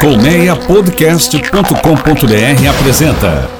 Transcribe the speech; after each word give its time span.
Colmeiapodcast.com.br 0.00 2.68
apresenta 2.70 3.50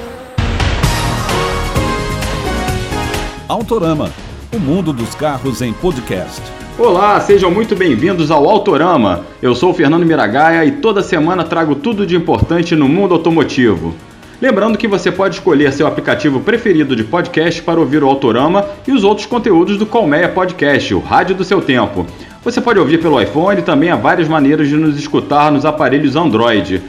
Autorama, 3.49 4.12
o 4.54 4.59
mundo 4.61 4.93
dos 4.93 5.16
carros 5.16 5.61
em 5.62 5.72
podcast. 5.72 6.40
Olá, 6.79 7.19
sejam 7.19 7.51
muito 7.51 7.74
bem-vindos 7.74 8.30
ao 8.30 8.48
Autorama. 8.48 9.27
Eu 9.43 9.56
sou 9.56 9.72
o 9.72 9.74
Fernando 9.74 10.06
Miragaia 10.06 10.65
e 10.65 10.71
toda 10.71 11.03
semana 11.03 11.43
trago 11.43 11.74
tudo 11.74 12.06
de 12.06 12.15
importante 12.15 12.77
no 12.77 12.89
mundo 12.89 13.15
automotivo. 13.15 13.97
Lembrando 14.41 14.79
que 14.79 14.87
você 14.87 15.11
pode 15.11 15.35
escolher 15.35 15.73
seu 15.73 15.85
aplicativo 15.85 16.38
preferido 16.38 16.95
de 16.95 17.02
podcast 17.02 17.61
para 17.61 17.80
ouvir 17.80 18.05
o 18.05 18.09
Autorama 18.09 18.65
e 18.87 18.93
os 18.93 19.02
outros 19.02 19.27
conteúdos 19.27 19.77
do 19.77 19.84
Colmeia 19.84 20.29
Podcast, 20.29 20.95
o 20.95 21.01
rádio 21.01 21.34
do 21.34 21.43
seu 21.43 21.61
tempo. 21.61 22.07
Você 22.45 22.61
pode 22.61 22.79
ouvir 22.79 22.98
pelo 23.02 23.20
iPhone 23.20 23.59
e 23.59 23.65
também 23.65 23.91
há 23.91 23.97
várias 23.97 24.29
maneiras 24.29 24.69
de 24.69 24.77
nos 24.77 24.96
escutar 24.96 25.51
nos 25.51 25.65
aparelhos 25.65 26.15
Android. 26.15 26.80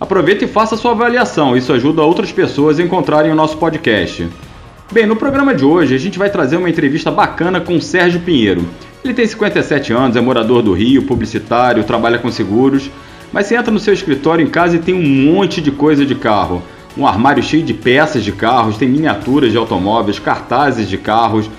Aproveite 0.00 0.46
e 0.46 0.48
faça 0.48 0.74
sua 0.74 0.92
avaliação, 0.92 1.54
isso 1.54 1.70
ajuda 1.70 2.00
outras 2.00 2.32
pessoas 2.32 2.80
a 2.80 2.82
encontrarem 2.82 3.30
o 3.30 3.36
nosso 3.36 3.58
podcast. 3.58 4.26
Bem, 4.90 5.04
no 5.04 5.16
programa 5.16 5.54
de 5.54 5.66
hoje 5.66 5.94
a 5.94 5.98
gente 5.98 6.18
vai 6.18 6.30
trazer 6.30 6.56
uma 6.56 6.70
entrevista 6.70 7.10
bacana 7.10 7.60
com 7.60 7.78
Sérgio 7.78 8.20
Pinheiro. 8.20 8.64
Ele 9.04 9.12
tem 9.12 9.26
57 9.26 9.92
anos, 9.92 10.16
é 10.16 10.20
morador 10.22 10.62
do 10.62 10.72
Rio, 10.72 11.02
publicitário, 11.02 11.84
trabalha 11.84 12.16
com 12.16 12.32
seguros, 12.32 12.90
mas 13.30 13.46
você 13.46 13.54
entra 13.54 13.70
no 13.70 13.78
seu 13.78 13.92
escritório 13.92 14.42
em 14.42 14.48
casa 14.48 14.76
e 14.76 14.78
tem 14.78 14.94
um 14.94 15.30
monte 15.30 15.60
de 15.60 15.70
coisa 15.70 16.06
de 16.06 16.14
carro 16.14 16.62
um 16.96 17.06
armário 17.06 17.42
cheio 17.42 17.62
de 17.62 17.74
peças 17.74 18.24
de 18.24 18.32
carros, 18.32 18.76
tem 18.76 18.88
miniaturas 18.88 19.52
de 19.52 19.58
automóveis, 19.58 20.18
cartazes 20.18 20.88
de 20.88 20.96
carros. 20.96 21.50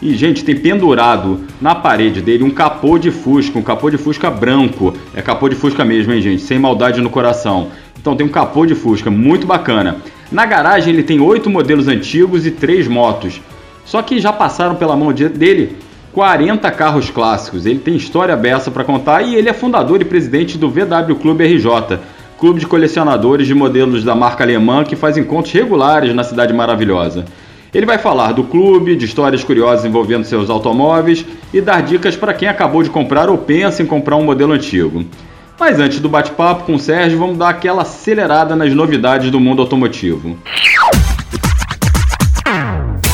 E, 0.00 0.14
gente, 0.14 0.44
tem 0.44 0.54
pendurado 0.54 1.44
na 1.60 1.74
parede 1.74 2.20
dele 2.20 2.44
um 2.44 2.50
capô 2.50 2.98
de 2.98 3.10
Fusca, 3.10 3.58
um 3.58 3.62
capô 3.62 3.90
de 3.90 3.98
Fusca 3.98 4.30
branco. 4.30 4.94
É 5.14 5.22
capô 5.22 5.48
de 5.48 5.54
Fusca 5.54 5.84
mesmo, 5.84 6.12
hein, 6.12 6.20
gente? 6.20 6.42
Sem 6.42 6.58
maldade 6.58 7.00
no 7.00 7.10
coração. 7.10 7.68
Então 7.98 8.14
tem 8.14 8.26
um 8.26 8.30
capô 8.30 8.66
de 8.66 8.74
Fusca, 8.74 9.10
muito 9.10 9.46
bacana. 9.46 9.96
Na 10.30 10.44
garagem 10.44 10.92
ele 10.92 11.02
tem 11.02 11.20
oito 11.20 11.48
modelos 11.48 11.88
antigos 11.88 12.46
e 12.46 12.50
três 12.50 12.86
motos. 12.88 13.40
Só 13.84 14.02
que 14.02 14.18
já 14.18 14.32
passaram 14.32 14.74
pela 14.74 14.96
mão 14.96 15.12
dele 15.12 15.76
40 16.12 16.70
carros 16.70 17.10
clássicos. 17.10 17.66
Ele 17.66 17.78
tem 17.78 17.94
história 17.96 18.34
beça 18.36 18.70
para 18.70 18.84
contar 18.84 19.22
e 19.22 19.34
ele 19.34 19.48
é 19.48 19.52
fundador 19.52 20.00
e 20.00 20.04
presidente 20.04 20.56
do 20.56 20.68
VW 20.68 21.14
Clube 21.20 21.44
RJ, 21.44 21.98
clube 22.38 22.60
de 22.60 22.66
colecionadores 22.66 23.46
de 23.46 23.54
modelos 23.54 24.04
da 24.04 24.14
marca 24.14 24.44
alemã 24.44 24.84
que 24.84 24.96
faz 24.96 25.16
encontros 25.16 25.52
regulares 25.52 26.14
na 26.14 26.22
cidade 26.22 26.52
maravilhosa. 26.52 27.24
Ele 27.72 27.86
vai 27.86 27.98
falar 27.98 28.32
do 28.32 28.44
clube, 28.44 28.96
de 28.96 29.04
histórias 29.04 29.44
curiosas 29.44 29.84
envolvendo 29.84 30.24
seus 30.24 30.48
automóveis 30.48 31.24
e 31.52 31.60
dar 31.60 31.82
dicas 31.82 32.16
para 32.16 32.32
quem 32.32 32.48
acabou 32.48 32.82
de 32.82 32.90
comprar 32.90 33.28
ou 33.28 33.36
pensa 33.36 33.82
em 33.82 33.86
comprar 33.86 34.16
um 34.16 34.24
modelo 34.24 34.52
antigo. 34.52 35.04
Mas 35.58 35.78
antes 35.80 36.00
do 36.00 36.08
bate-papo 36.08 36.64
com 36.64 36.74
o 36.74 36.78
Sérgio, 36.78 37.18
vamos 37.18 37.38
dar 37.38 37.48
aquela 37.48 37.82
acelerada 37.82 38.54
nas 38.54 38.72
novidades 38.72 39.30
do 39.30 39.40
mundo 39.40 39.62
automotivo. 39.62 40.36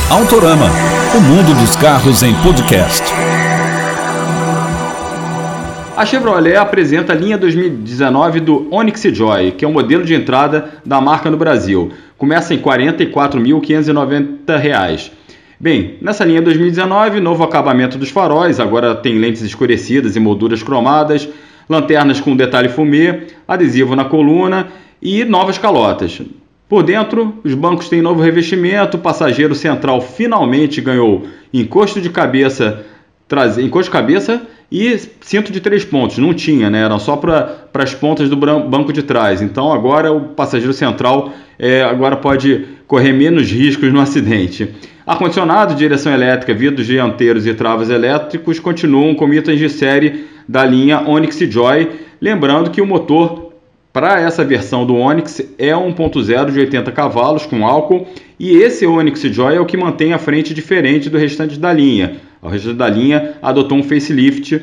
Autorama, 0.09 0.69
o 1.17 1.21
mundo 1.21 1.59
dos 1.59 1.75
carros 1.75 2.21
em 2.21 2.35
podcast. 2.35 3.03
A 5.95 6.07
Chevrolet 6.07 6.55
apresenta 6.55 7.13
a 7.13 7.15
linha 7.15 7.37
2019 7.37 8.39
do 8.39 8.67
Onix 8.73 9.03
Joy, 9.03 9.51
que 9.51 9.63
é 9.63 9.67
o 9.67 9.71
modelo 9.71 10.03
de 10.03 10.15
entrada 10.15 10.71
da 10.83 10.99
marca 10.99 11.29
no 11.29 11.37
Brasil. 11.37 11.91
Começa 12.17 12.51
em 12.51 12.57
R$ 12.57 12.63
44.590. 12.63 15.11
Bem, 15.59 15.97
nessa 16.01 16.25
linha 16.25 16.41
2019, 16.41 17.19
novo 17.19 17.43
acabamento 17.43 17.99
dos 17.99 18.09
faróis, 18.09 18.59
agora 18.59 18.95
tem 18.95 19.19
lentes 19.19 19.43
escurecidas 19.43 20.15
e 20.15 20.19
molduras 20.19 20.63
cromadas, 20.63 21.29
lanternas 21.69 22.19
com 22.19 22.35
detalhe 22.35 22.69
fumê, 22.69 23.27
adesivo 23.47 23.95
na 23.95 24.05
coluna 24.05 24.69
e 24.99 25.23
novas 25.23 25.59
calotas. 25.59 26.23
Por 26.67 26.81
dentro, 26.81 27.35
os 27.43 27.53
bancos 27.53 27.87
têm 27.87 28.01
novo 28.01 28.19
revestimento, 28.19 28.97
o 28.97 28.99
passageiro 28.99 29.53
central 29.53 30.01
finalmente 30.01 30.81
ganhou 30.81 31.27
encosto 31.53 32.01
de 32.01 32.09
cabeça, 32.09 32.83
encosto 33.61 33.91
de 33.91 33.91
cabeça 33.91 34.41
e 34.75 34.99
cinto 35.21 35.51
de 35.51 35.59
três 35.59 35.85
pontos, 35.85 36.17
não 36.17 36.33
tinha, 36.33 36.67
né? 36.67 36.81
Era 36.81 36.97
só 36.97 37.15
para 37.15 37.67
as 37.75 37.93
pontas 37.93 38.27
do 38.27 38.35
banco 38.35 38.91
de 38.91 39.03
trás. 39.03 39.39
Então 39.39 39.71
agora 39.71 40.11
o 40.11 40.29
passageiro 40.29 40.73
central 40.73 41.31
é, 41.59 41.83
agora 41.83 42.15
pode 42.15 42.65
correr 42.87 43.13
menos 43.13 43.51
riscos 43.51 43.93
no 43.93 43.99
acidente. 43.99 44.73
Ar-condicionado, 45.05 45.75
direção 45.75 46.11
elétrica, 46.11 46.55
vidros 46.55 46.87
dianteiros 46.87 47.45
e 47.45 47.53
travas 47.53 47.91
elétricos 47.91 48.59
continuam 48.59 49.13
com 49.13 49.31
itens 49.31 49.59
de 49.59 49.69
série 49.69 50.25
da 50.49 50.65
linha 50.65 51.07
Onix 51.07 51.37
Joy. 51.37 51.91
Lembrando 52.19 52.71
que 52.71 52.81
o 52.81 52.87
motor 52.87 53.53
para 53.91 54.19
essa 54.19 54.43
versão 54.43 54.87
do 54.87 54.95
Onix 54.95 55.39
é 55.59 55.69
1.0 55.69 56.51
de 56.51 56.59
80 56.59 56.91
cavalos 56.91 57.45
com 57.45 57.63
álcool 57.63 58.07
e 58.39 58.55
esse 58.55 58.87
Onix 58.87 59.21
Joy 59.21 59.55
é 59.55 59.59
o 59.59 59.67
que 59.67 59.77
mantém 59.77 60.13
a 60.13 60.17
frente 60.17 60.51
diferente 60.51 61.11
do 61.11 61.17
restante 61.19 61.59
da 61.59 61.71
linha. 61.71 62.15
O 62.43 62.49
restante 62.49 62.75
da 62.75 62.89
linha 62.89 63.35
adotou 63.41 63.77
um 63.77 63.83
facelift 63.83 64.61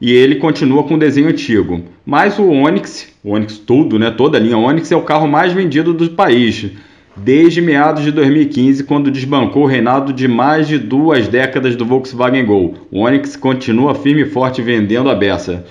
e 0.00 0.12
ele 0.12 0.36
continua 0.36 0.84
com 0.84 0.94
o 0.94 0.98
desenho 0.98 1.28
antigo. 1.28 1.82
Mas 2.04 2.38
o 2.38 2.46
Onix, 2.46 3.08
o 3.24 3.32
Onix 3.32 3.58
tudo, 3.58 3.98
né, 3.98 4.10
toda 4.10 4.36
a 4.36 4.40
linha 4.40 4.58
Onix 4.58 4.92
é 4.92 4.96
o 4.96 5.02
carro 5.02 5.26
mais 5.26 5.52
vendido 5.52 5.94
do 5.94 6.10
país 6.10 6.70
desde 7.16 7.60
meados 7.60 8.02
de 8.02 8.10
2015, 8.10 8.84
quando 8.84 9.10
desbancou 9.10 9.62
o 9.62 9.66
reinado 9.66 10.12
de 10.12 10.26
mais 10.26 10.66
de 10.66 10.78
duas 10.78 11.28
décadas 11.28 11.76
do 11.76 11.86
Volkswagen 11.86 12.44
Gol. 12.44 12.74
O 12.90 13.00
Onix 13.00 13.36
continua 13.36 13.94
firme 13.94 14.22
e 14.22 14.26
forte 14.26 14.60
vendendo 14.60 15.08
a 15.08 15.14
beça. 15.14 15.64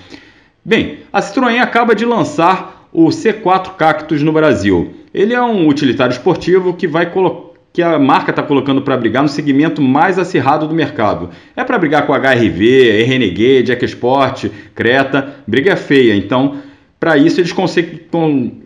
Bem, 0.64 1.00
a 1.12 1.20
Citroën 1.20 1.60
acaba 1.60 1.94
de 1.94 2.06
lançar 2.06 2.88
o 2.92 3.08
C4 3.08 3.76
Cactus 3.76 4.22
no 4.22 4.32
Brasil. 4.32 4.94
Ele 5.12 5.34
é 5.34 5.42
um 5.42 5.68
utilitário 5.68 6.12
esportivo 6.12 6.72
que 6.72 6.88
vai 6.88 7.10
colocar 7.10 7.53
que 7.74 7.82
a 7.82 7.98
marca 7.98 8.30
está 8.30 8.40
colocando 8.40 8.82
para 8.82 8.96
brigar 8.96 9.20
no 9.20 9.28
segmento 9.28 9.82
mais 9.82 10.16
acirrado 10.16 10.68
do 10.68 10.74
mercado. 10.76 11.30
É 11.56 11.64
para 11.64 11.76
brigar 11.76 12.06
com 12.06 12.14
a 12.14 12.18
HRV, 12.18 13.02
Renegade, 13.02 13.72
EcoSport, 13.72 14.44
Creta, 14.72 15.34
briga 15.44 15.74
feia. 15.74 16.14
Então, 16.14 16.58
para 17.00 17.18
isso 17.18 17.40
eles 17.40 17.52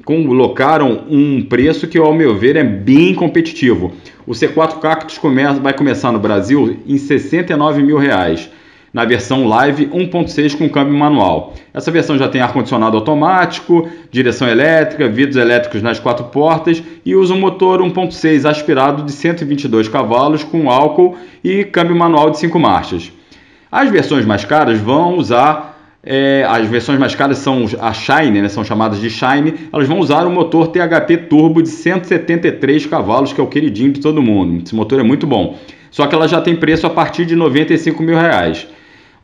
colocaram 0.05 1.05
um 1.09 1.43
preço 1.43 1.89
que, 1.89 1.97
ao 1.97 2.13
meu 2.13 2.37
ver, 2.37 2.57
é 2.57 2.63
bem 2.63 3.15
competitivo. 3.15 3.95
O 4.27 4.33
C4 4.33 4.79
Cactus 4.79 5.17
começa, 5.17 5.59
vai 5.59 5.73
começar 5.73 6.13
no 6.13 6.19
Brasil 6.19 6.77
em 6.87 6.99
69 6.99 7.83
mil 7.83 7.97
reais 7.97 8.51
na 8.99 9.05
versão 9.05 9.47
Live 9.47 9.87
1.6 9.87 10.59
com 10.59 10.69
câmbio 10.69 10.93
manual. 10.93 11.55
Essa 11.73 11.89
versão 11.89 12.19
já 12.19 12.27
tem 12.27 12.41
ar-condicionado 12.41 12.97
automático, 12.97 13.89
direção 14.11 14.49
elétrica, 14.49 15.09
vidros 15.09 15.37
elétricos 15.37 15.81
nas 15.81 16.01
quatro 16.01 16.25
portas 16.25 16.83
e 17.07 17.15
usa 17.15 17.33
um 17.33 17.39
motor 17.39 17.81
1.6 17.81 18.45
aspirado 18.45 19.05
de 19.05 19.13
122 19.13 19.87
cavalos 19.87 20.43
com 20.43 20.69
álcool 20.69 21.17
e 21.45 21.63
câmbio 21.63 21.95
manual 21.95 22.31
de 22.31 22.39
5 22.41 22.59
marchas. 22.59 23.13
As 23.71 23.89
versões 23.89 24.27
mais 24.27 24.45
caras 24.45 24.81
vão 24.81 25.17
usar 25.17 25.79
é, 26.03 26.45
as 26.49 26.67
versões 26.67 26.99
mais 26.99 27.15
caras 27.15 27.39
são 27.39 27.67
a 27.81 27.93
Shine, 27.93 28.43
né, 28.43 28.49
são 28.49 28.65
chamadas 28.65 28.99
de 28.99 29.11
Shine, 29.11 29.69
elas 29.73 29.87
vão 29.87 30.01
usar 30.01 30.27
o 30.27 30.31
motor 30.31 30.69
THP 30.69 31.19
Turbo 31.29 31.63
de 31.63 31.69
173 31.69 32.87
cavalos, 32.87 33.33
que 33.33 33.41
é 33.41 33.45
o 33.45 33.47
queridinho 33.47 33.93
de 33.93 34.01
todo 34.01 34.21
mundo. 34.21 34.65
Esse 34.65 34.75
motor 34.75 34.99
é 34.99 35.05
muito 35.05 35.25
bom. 35.25 35.57
Só 35.89 36.07
que 36.09 36.15
ela 36.17 36.27
já 36.27 36.41
tem 36.41 36.57
preço 36.57 36.85
a 36.85 36.91
partir 36.91 37.25
de 37.25 37.37
95 37.37 38.03
mil 38.03 38.19
reais. 38.19 38.67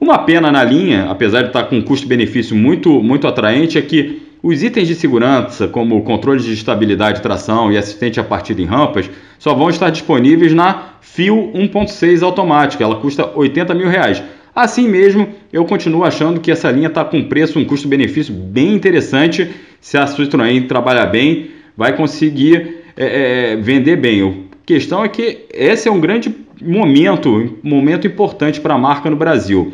Uma 0.04 0.19
pena 0.19 0.53
na 0.53 0.62
linha, 0.62 1.06
apesar 1.09 1.41
de 1.41 1.47
estar 1.47 1.65
com 1.65 1.78
um 1.78 1.81
custo-benefício 1.81 2.54
muito, 2.54 3.03
muito 3.03 3.26
atraente, 3.26 3.78
é 3.78 3.81
que 3.81 4.20
os 4.42 4.62
itens 4.62 4.87
de 4.87 4.94
segurança, 4.94 5.66
como 5.66 6.03
controle 6.03 6.42
de 6.42 6.53
estabilidade, 6.53 7.22
tração 7.22 7.72
e 7.72 7.78
assistente 7.78 8.20
a 8.20 8.22
partida 8.22 8.60
em 8.60 8.66
rampas, 8.66 9.10
só 9.38 9.54
vão 9.54 9.70
estar 9.70 9.88
disponíveis 9.88 10.53
na 10.53 10.97
Fio 11.00 11.50
1.6 11.54 12.22
automática. 12.22 12.84
Ela 12.84 12.97
custa 12.97 13.31
80 13.34 13.72
mil 13.72 13.88
reais. 13.88 14.22
Assim 14.54 14.87
mesmo, 14.87 15.26
eu 15.50 15.64
continuo 15.64 16.04
achando 16.04 16.38
que 16.38 16.50
essa 16.50 16.70
linha 16.70 16.88
está 16.88 17.03
com 17.03 17.25
preço, 17.25 17.58
um 17.58 17.64
custo-benefício 17.64 18.34
bem 18.34 18.75
interessante. 18.75 19.52
Se 19.81 19.96
a 19.96 20.05
Citroën 20.05 20.69
trabalhar 20.69 21.06
bem, 21.06 21.46
vai 21.75 21.96
conseguir 21.96 22.82
é, 22.94 23.52
é, 23.52 23.56
vender 23.56 23.96
bem. 23.96 24.23
A 24.52 24.67
questão 24.67 25.02
é 25.02 25.08
que 25.08 25.46
esse 25.50 25.88
é 25.88 25.90
um 25.90 25.99
grande 25.99 26.31
momento, 26.61 27.58
momento 27.62 28.06
importante 28.06 28.61
para 28.61 28.75
a 28.75 28.79
marca 28.79 29.08
no 29.08 29.17
Brasil. 29.17 29.73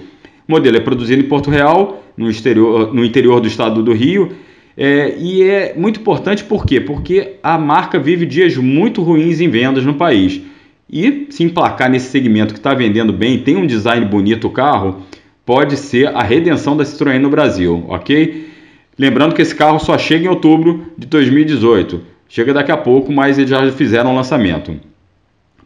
O 0.50 0.52
modelo 0.52 0.78
é 0.78 0.80
produzido 0.80 1.22
em 1.22 1.28
Porto 1.28 1.48
Real, 1.48 2.02
no, 2.16 2.28
exterior, 2.28 2.92
no 2.92 3.04
interior 3.04 3.40
do 3.40 3.46
estado 3.46 3.84
do 3.84 3.92
Rio, 3.92 4.32
é, 4.76 5.14
e 5.16 5.44
é 5.44 5.74
muito 5.76 6.00
importante 6.00 6.42
por 6.42 6.66
quê? 6.66 6.80
Porque 6.80 7.34
a 7.40 7.56
marca 7.56 8.00
vive 8.00 8.26
dias 8.26 8.56
muito 8.56 9.00
ruins 9.00 9.40
em 9.40 9.48
vendas 9.48 9.84
no 9.84 9.94
país. 9.94 10.40
E 10.92 11.28
se 11.30 11.44
emplacar 11.44 11.88
nesse 11.88 12.10
segmento 12.10 12.52
que 12.52 12.58
está 12.58 12.74
vendendo 12.74 13.12
bem, 13.12 13.38
tem 13.38 13.56
um 13.56 13.64
design 13.64 14.04
bonito 14.06 14.48
o 14.48 14.50
carro, 14.50 15.02
pode 15.46 15.76
ser 15.76 16.08
a 16.08 16.22
redenção 16.24 16.76
da 16.76 16.82
Citroën 16.82 17.20
no 17.20 17.30
Brasil, 17.30 17.84
ok? 17.86 18.48
Lembrando 18.98 19.36
que 19.36 19.42
esse 19.42 19.54
carro 19.54 19.78
só 19.78 19.96
chega 19.96 20.24
em 20.24 20.28
outubro 20.28 20.84
de 20.98 21.06
2018. 21.06 22.00
Chega 22.28 22.52
daqui 22.52 22.72
a 22.72 22.76
pouco, 22.76 23.12
mas 23.12 23.38
eles 23.38 23.50
já 23.50 23.70
fizeram 23.70 24.10
o 24.10 24.16
lançamento. 24.16 24.74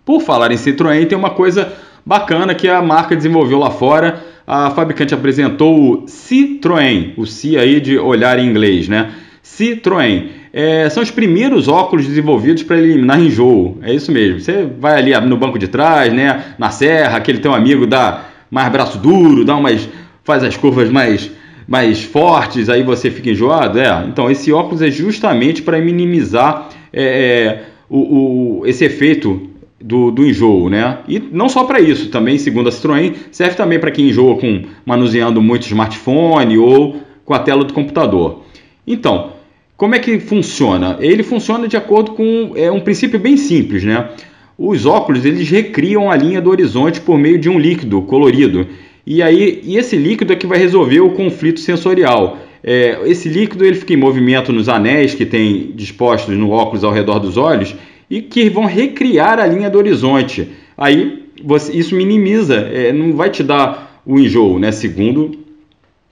Por 0.04 0.20
falar 0.20 0.52
em 0.52 0.56
Citroën, 0.56 1.08
tem 1.08 1.16
uma 1.16 1.30
coisa 1.30 1.72
bacana 2.04 2.54
que 2.54 2.68
a 2.68 2.82
marca 2.82 3.16
desenvolveu 3.16 3.58
lá 3.58 3.70
fora. 3.70 4.33
A 4.46 4.70
fabricante 4.70 5.14
apresentou 5.14 5.76
o 5.76 6.06
Citroën, 6.06 7.14
o 7.16 7.26
C 7.26 7.56
aí 7.56 7.80
de 7.80 7.98
olhar 7.98 8.38
em 8.38 8.46
inglês, 8.46 8.88
né? 8.88 9.12
Citroën. 9.42 10.28
É, 10.52 10.88
são 10.88 11.02
os 11.02 11.10
primeiros 11.10 11.66
óculos 11.66 12.06
desenvolvidos 12.06 12.62
para 12.62 12.78
eliminar 12.78 13.20
enjoo. 13.20 13.78
É 13.82 13.92
isso 13.92 14.12
mesmo. 14.12 14.40
Você 14.40 14.68
vai 14.78 14.98
ali 14.98 15.26
no 15.26 15.36
banco 15.36 15.58
de 15.58 15.68
trás, 15.68 16.12
né, 16.12 16.54
na 16.58 16.70
serra, 16.70 17.16
aquele 17.16 17.38
teu 17.38 17.52
amigo 17.52 17.86
dá 17.86 18.26
mais 18.50 18.70
braço 18.70 18.98
duro, 18.98 19.44
dá 19.44 19.56
umas 19.56 19.88
faz 20.22 20.42
as 20.42 20.56
curvas 20.56 20.90
mais 20.90 21.30
mais 21.66 22.02
fortes, 22.02 22.68
aí 22.68 22.82
você 22.82 23.10
fica 23.10 23.30
enjoado. 23.30 23.78
É, 23.78 24.04
então 24.06 24.30
esse 24.30 24.52
óculos 24.52 24.82
é 24.82 24.90
justamente 24.90 25.62
para 25.62 25.80
minimizar 25.80 26.68
é, 26.92 27.02
é, 27.02 27.62
o, 27.88 28.60
o, 28.60 28.66
esse 28.66 28.84
efeito 28.84 29.50
do, 29.80 30.10
do 30.10 30.26
enjoo, 30.26 30.68
né? 30.68 30.98
E 31.08 31.18
não 31.18 31.48
só 31.48 31.64
para 31.64 31.80
isso, 31.80 32.08
também, 32.08 32.38
segundo 32.38 32.68
a 32.68 32.72
Citroën, 32.72 33.14
serve 33.30 33.56
também 33.56 33.78
para 33.78 33.90
quem 33.90 34.08
enjoa 34.08 34.36
com 34.38 34.62
manuseando 34.84 35.42
muito 35.42 35.66
smartphone 35.66 36.58
ou 36.58 36.96
com 37.24 37.34
a 37.34 37.38
tela 37.38 37.64
do 37.64 37.72
computador. 37.72 38.42
Então, 38.86 39.32
como 39.76 39.94
é 39.94 39.98
que 39.98 40.18
funciona? 40.20 40.96
Ele 41.00 41.22
funciona 41.22 41.66
de 41.66 41.76
acordo 41.76 42.12
com 42.12 42.52
é, 42.54 42.70
um 42.70 42.80
princípio 42.80 43.18
bem 43.18 43.36
simples, 43.36 43.82
né? 43.82 44.08
Os 44.56 44.86
óculos 44.86 45.24
eles 45.24 45.50
recriam 45.50 46.10
a 46.10 46.16
linha 46.16 46.40
do 46.40 46.50
horizonte 46.50 47.00
por 47.00 47.18
meio 47.18 47.38
de 47.38 47.48
um 47.48 47.58
líquido 47.58 48.02
colorido. 48.02 48.66
E 49.04 49.20
aí, 49.20 49.60
e 49.64 49.76
esse 49.76 49.96
líquido 49.96 50.32
é 50.32 50.36
que 50.36 50.46
vai 50.46 50.58
resolver 50.58 51.00
o 51.00 51.10
conflito 51.10 51.58
sensorial. 51.60 52.38
É, 52.62 52.98
esse 53.04 53.28
líquido 53.28 53.64
ele 53.64 53.74
fica 53.74 53.92
em 53.92 53.96
movimento 53.96 54.52
nos 54.52 54.68
anéis 54.68 55.14
que 55.14 55.26
tem 55.26 55.72
dispostos 55.74 56.34
no 56.38 56.50
óculos 56.50 56.84
ao 56.84 56.92
redor 56.92 57.18
dos 57.18 57.36
olhos 57.36 57.74
e 58.08 58.22
que 58.22 58.48
vão 58.48 58.64
recriar 58.64 59.38
a 59.38 59.46
linha 59.46 59.70
do 59.70 59.78
horizonte. 59.78 60.48
Aí 60.76 61.24
você, 61.42 61.72
isso 61.72 61.94
minimiza, 61.94 62.54
é, 62.54 62.92
não 62.92 63.14
vai 63.14 63.30
te 63.30 63.42
dar 63.42 64.00
o 64.04 64.18
enjoo, 64.18 64.58
né? 64.58 64.72
Segundo 64.72 65.38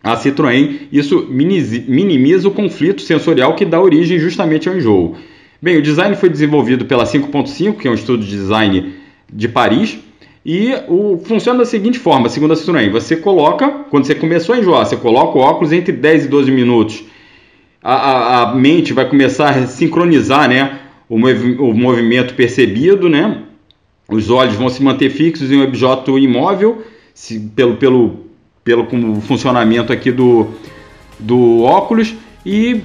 a 0.03 0.17
Citroën, 0.17 0.89
isso 0.91 1.29
minimiza 1.31 2.49
o 2.49 2.51
conflito 2.51 3.03
sensorial 3.03 3.55
que 3.55 3.65
dá 3.65 3.81
origem 3.81 4.19
justamente 4.19 4.69
ao 4.69 4.77
enjoo. 4.77 5.17
Bem, 5.61 5.77
o 5.79 5.83
design 5.83 6.17
foi 6.17 6.29
desenvolvido 6.29 6.85
pela 6.87 7.05
5.5, 7.05 7.77
que 7.77 7.87
é 7.87 7.91
um 7.91 7.95
estudo 7.95 8.25
de 8.25 8.31
design 8.31 8.95
de 9.33 9.49
Paris, 9.49 9.99
e 10.45 10.75
o, 10.89 11.19
funciona 11.25 11.61
da 11.61 11.65
seguinte 11.65 12.01
forma, 12.01 12.29
segundo 12.29 12.53
a 12.53 12.57
Citroën, 12.57 12.91
você 12.91 13.15
coloca, 13.15 13.69
quando 13.89 14.05
você 14.05 14.15
começou 14.17 14.57
a 14.57 14.59
enjoar, 14.59 14.85
você 14.85 14.97
coloca 14.97 15.39
o 15.39 15.41
óculos 15.41 15.73
entre 15.73 15.93
10 15.93 16.25
e 16.25 16.29
12 16.29 16.51
minutos, 16.51 17.05
a, 17.81 17.95
a, 17.95 18.43
a 18.43 18.55
mente 18.57 18.93
vai 18.93 19.09
começar 19.09 19.51
a 19.51 19.67
sincronizar 19.69 20.49
né, 20.49 20.81
o, 21.13 21.71
o 21.71 21.75
movimento 21.75 22.35
percebido, 22.35 23.09
né? 23.09 23.43
Os 24.09 24.31
olhos 24.31 24.55
vão 24.55 24.69
se 24.71 24.83
manter 24.83 25.11
fixos 25.11 25.51
em 25.51 25.59
um 25.59 25.63
objeto 25.63 26.19
imóvel, 26.19 26.83
se, 27.15 27.39
pelo, 27.39 27.77
pelo, 27.77 28.17
pelo 28.65 28.87
como 28.87 29.21
funcionamento 29.21 29.93
aqui 29.93 30.11
do, 30.11 30.49
do 31.19 31.63
óculos, 31.63 32.15
e 32.45 32.81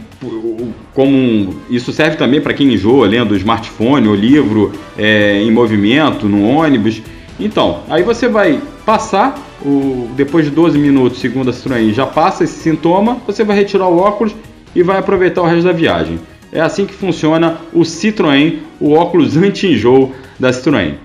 como 0.94 1.56
isso 1.70 1.92
serve 1.92 2.18
também 2.18 2.40
para 2.40 2.54
quem 2.54 2.74
enjoa 2.74 3.08
lendo 3.08 3.32
o 3.32 3.38
smartphone 3.38 4.08
ou 4.08 4.14
livro 4.14 4.72
é, 4.98 5.42
em 5.42 5.50
movimento, 5.50 6.28
no 6.28 6.48
ônibus. 6.48 7.02
Então, 7.40 7.82
aí 7.90 8.04
você 8.04 8.28
vai 8.28 8.62
passar, 8.86 9.36
o, 9.66 10.10
depois 10.16 10.46
de 10.46 10.52
12 10.52 10.78
minutos, 10.78 11.20
segundo 11.20 11.50
a 11.50 11.54
Citroën, 11.54 11.94
já 11.94 12.06
passa 12.06 12.44
esse 12.44 12.60
sintoma, 12.60 13.18
você 13.26 13.44
vai 13.44 13.56
retirar 13.56 13.88
o 13.88 13.98
óculos 13.98 14.36
e 14.76 14.84
vai 14.84 15.00
aproveitar 15.00 15.42
o 15.42 15.46
resto 15.46 15.64
da 15.64 15.72
viagem. 15.72 16.20
É 16.52 16.62
assim 16.62 16.86
que 16.86 16.94
funciona 16.94 17.58
o 17.74 17.82
Citroën, 17.82 18.60
o 18.80 18.94
óculos 18.94 19.36
anti-enjoo 19.36 20.14
da 20.40 20.52
Citroën. 20.52 20.96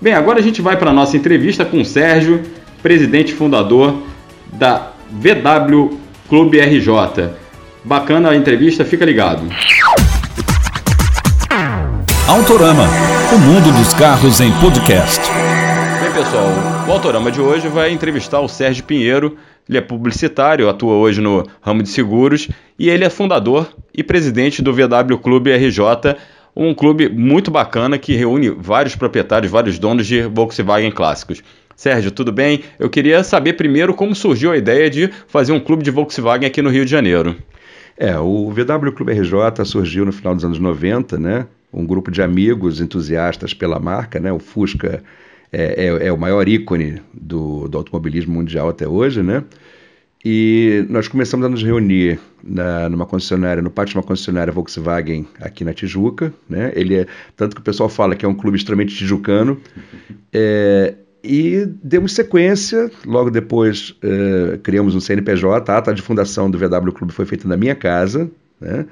Bem, 0.00 0.12
agora 0.14 0.38
a 0.38 0.42
gente 0.42 0.60
vai 0.60 0.76
para 0.76 0.90
a 0.90 0.92
nossa 0.92 1.16
entrevista 1.16 1.64
com 1.64 1.80
o 1.80 1.84
Sérgio, 1.84 2.42
presidente 2.82 3.32
fundador 3.32 4.02
da 4.52 4.92
VW 5.10 5.98
Clube 6.28 6.60
RJ. 6.60 7.30
Bacana 7.84 8.30
a 8.30 8.36
entrevista, 8.36 8.84
fica 8.84 9.04
ligado. 9.04 9.42
Autorama, 12.26 12.84
o 13.34 13.38
mundo 13.38 13.72
dos 13.78 13.94
carros 13.94 14.40
em 14.40 14.52
podcast. 14.60 15.20
Bem, 16.00 16.12
pessoal, 16.12 16.48
o 16.86 16.92
Autorama 16.92 17.30
de 17.30 17.40
hoje 17.40 17.68
vai 17.68 17.90
entrevistar 17.90 18.40
o 18.40 18.48
Sérgio 18.48 18.84
Pinheiro, 18.84 19.36
ele 19.68 19.78
é 19.78 19.80
publicitário, 19.80 20.68
atua 20.68 20.94
hoje 20.94 21.20
no 21.20 21.46
ramo 21.60 21.82
de 21.82 21.88
seguros 21.90 22.48
e 22.78 22.88
ele 22.88 23.04
é 23.04 23.10
fundador 23.10 23.68
e 23.94 24.02
presidente 24.02 24.62
do 24.62 24.72
VW 24.72 25.18
Clube 25.18 25.54
RJ, 25.54 26.16
um 26.56 26.74
clube 26.74 27.08
muito 27.08 27.50
bacana 27.50 27.98
que 27.98 28.14
reúne 28.14 28.50
vários 28.50 28.96
proprietários, 28.96 29.52
vários 29.52 29.78
donos 29.78 30.06
de 30.06 30.22
Volkswagen 30.22 30.90
clássicos. 30.90 31.42
Sérgio, 31.76 32.10
tudo 32.10 32.32
bem? 32.32 32.62
Eu 32.78 32.90
queria 32.90 33.22
saber 33.22 33.52
primeiro 33.52 33.94
como 33.94 34.14
surgiu 34.14 34.50
a 34.50 34.56
ideia 34.56 34.90
de 34.90 35.10
fazer 35.28 35.52
um 35.52 35.60
clube 35.60 35.84
de 35.84 35.90
Volkswagen 35.92 36.48
aqui 36.48 36.60
no 36.60 36.70
Rio 36.70 36.84
de 36.84 36.90
Janeiro. 36.90 37.36
É, 37.96 38.18
o 38.18 38.50
VW 38.50 38.92
Clube 38.92 39.12
RJ 39.12 39.64
surgiu 39.64 40.04
no 40.04 40.12
final 40.12 40.34
dos 40.34 40.44
anos 40.44 40.58
90, 40.58 41.18
né? 41.18 41.46
Um 41.72 41.86
grupo 41.86 42.10
de 42.10 42.22
amigos 42.22 42.80
entusiastas 42.80 43.52
pela 43.52 43.78
marca, 43.78 44.18
né? 44.18 44.32
O 44.32 44.38
Fusca 44.38 45.02
é, 45.52 45.86
é, 45.86 46.06
é 46.08 46.12
o 46.12 46.18
maior 46.18 46.48
ícone 46.48 47.00
do, 47.12 47.68
do, 47.68 47.78
automobilismo 47.78 48.34
mundial 48.34 48.68
até 48.68 48.86
hoje, 48.86 49.22
né? 49.22 49.44
E 50.24 50.84
nós 50.88 51.06
começamos 51.06 51.46
a 51.46 51.48
nos 51.48 51.62
reunir 51.62 52.18
na, 52.42 52.88
numa 52.88 53.06
concessionária, 53.06 53.62
no 53.62 53.70
pátio 53.70 53.92
de 53.92 53.98
uma 53.98 54.02
concessionária 54.02 54.52
Volkswagen 54.52 55.26
aqui 55.40 55.64
na 55.64 55.72
Tijuca, 55.72 56.32
né? 56.48 56.72
Ele 56.74 56.96
é 56.96 57.06
tanto 57.36 57.54
que 57.54 57.60
o 57.60 57.64
pessoal 57.64 57.88
fala 57.88 58.16
que 58.16 58.24
é 58.24 58.28
um 58.28 58.34
clube 58.34 58.56
extremamente 58.56 58.94
tijucano. 58.94 59.60
É, 60.32 60.94
e 61.22 61.66
demos 61.82 62.12
sequência, 62.12 62.90
logo 63.06 63.30
depois 63.30 63.94
é, 64.02 64.58
criamos 64.58 64.94
um 64.94 65.00
CNPJ, 65.00 65.70
a 65.70 65.78
ata 65.78 65.94
de 65.94 66.02
fundação 66.02 66.50
do 66.50 66.58
VW 66.58 66.92
Clube 66.92 67.12
foi 67.12 67.24
feita 67.24 67.46
na 67.46 67.56
minha 67.56 67.74
casa, 67.74 68.30
né? 68.60 68.86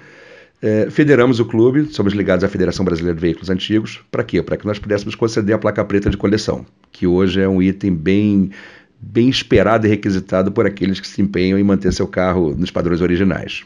É, 0.62 0.88
federamos 0.90 1.38
o 1.38 1.44
clube, 1.44 1.86
somos 1.92 2.14
ligados 2.14 2.42
à 2.42 2.48
Federação 2.48 2.84
Brasileira 2.84 3.14
de 3.14 3.20
Veículos 3.20 3.50
Antigos. 3.50 4.00
Para 4.10 4.24
quê? 4.24 4.42
Para 4.42 4.56
que 4.56 4.66
nós 4.66 4.78
pudéssemos 4.78 5.14
conceder 5.14 5.54
a 5.54 5.58
placa 5.58 5.84
preta 5.84 6.08
de 6.08 6.16
coleção, 6.16 6.64
que 6.90 7.06
hoje 7.06 7.40
é 7.40 7.48
um 7.48 7.60
item 7.60 7.94
bem, 7.94 8.50
bem 8.98 9.28
esperado 9.28 9.86
e 9.86 9.90
requisitado 9.90 10.50
por 10.50 10.66
aqueles 10.66 10.98
que 10.98 11.06
se 11.06 11.20
empenham 11.20 11.58
em 11.58 11.64
manter 11.64 11.92
seu 11.92 12.08
carro 12.08 12.54
nos 12.56 12.70
padrões 12.70 13.00
originais. 13.00 13.64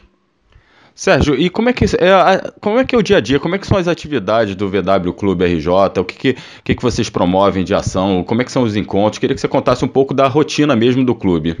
Sérgio, 0.93 1.35
e 1.35 1.49
como 1.49 1.69
é 1.69 1.73
que 1.73 1.85
é, 1.85 2.51
como 2.59 2.77
é 2.77 2.83
que 2.83 2.93
é 2.93 2.97
o 2.97 3.01
dia 3.01 3.17
a 3.17 3.21
dia? 3.21 3.39
Como 3.39 3.55
é 3.55 3.57
que 3.57 3.65
são 3.65 3.77
as 3.77 3.87
atividades 3.87 4.55
do 4.55 4.69
VW 4.69 5.13
Clube 5.13 5.45
RJ? 5.45 5.69
O 5.97 6.03
que, 6.03 6.35
que, 6.63 6.75
que 6.75 6.83
vocês 6.83 7.09
promovem 7.09 7.63
de 7.63 7.73
ação? 7.73 8.23
Como 8.25 8.41
é 8.41 8.45
que 8.45 8.51
são 8.51 8.63
os 8.63 8.75
encontros? 8.75 9.17
Queria 9.17 9.33
que 9.33 9.41
você 9.41 9.47
contasse 9.47 9.85
um 9.85 9.87
pouco 9.87 10.13
da 10.13 10.27
rotina 10.27 10.75
mesmo 10.75 11.05
do 11.05 11.15
clube. 11.15 11.57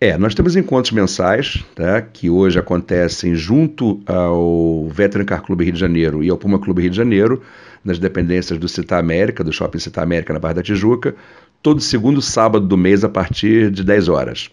É, 0.00 0.16
nós 0.16 0.32
temos 0.32 0.54
encontros 0.54 0.92
mensais, 0.92 1.64
tá, 1.74 2.00
que 2.00 2.30
hoje 2.30 2.56
acontecem 2.56 3.34
junto 3.34 4.00
ao 4.06 4.88
Veteran 4.88 5.24
Car 5.24 5.42
Clube 5.42 5.64
Rio 5.64 5.72
de 5.72 5.80
Janeiro 5.80 6.22
e 6.22 6.30
ao 6.30 6.38
Puma 6.38 6.60
Clube 6.60 6.82
Rio 6.82 6.90
de 6.92 6.96
Janeiro, 6.96 7.42
nas 7.84 7.98
dependências 7.98 8.60
do 8.60 8.68
Cita 8.68 8.96
América, 8.96 9.42
do 9.42 9.52
Shopping 9.52 9.80
Cita 9.80 10.00
América 10.00 10.32
na 10.32 10.38
Barra 10.38 10.54
da 10.54 10.62
Tijuca, 10.62 11.16
todo 11.60 11.80
segundo 11.80 12.22
sábado 12.22 12.64
do 12.64 12.76
mês 12.76 13.02
a 13.02 13.08
partir 13.08 13.72
de 13.72 13.82
10 13.82 14.08
horas. 14.08 14.50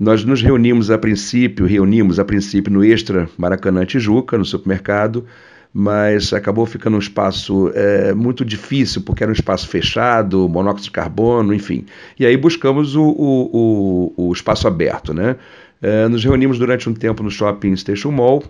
Nós 0.00 0.24
nos 0.24 0.42
reunimos 0.42 0.90
a 0.90 0.98
princípio, 0.98 1.64
reunimos 1.64 2.18
a 2.18 2.24
princípio 2.24 2.72
no 2.72 2.84
Extra 2.84 3.28
Maracanã 3.38 3.84
Tijuca, 3.84 4.36
no 4.36 4.44
supermercado, 4.44 5.24
mas 5.72 6.32
acabou 6.32 6.66
ficando 6.66 6.96
um 6.96 7.00
espaço 7.00 7.70
é, 7.74 8.12
muito 8.14 8.44
difícil, 8.44 9.02
porque 9.02 9.22
era 9.22 9.30
um 9.30 9.34
espaço 9.34 9.68
fechado, 9.68 10.48
monóxido 10.48 10.84
de 10.84 10.90
carbono, 10.90 11.54
enfim. 11.54 11.84
E 12.18 12.26
aí 12.26 12.36
buscamos 12.36 12.96
o, 12.96 13.04
o, 13.04 14.14
o, 14.16 14.28
o 14.28 14.32
espaço 14.32 14.66
aberto, 14.66 15.12
né? 15.12 15.36
É, 15.80 16.08
nos 16.08 16.24
reunimos 16.24 16.58
durante 16.58 16.88
um 16.88 16.94
tempo 16.94 17.22
no 17.22 17.30
Shopping 17.30 17.76
Station 17.76 18.10
Mall, 18.10 18.42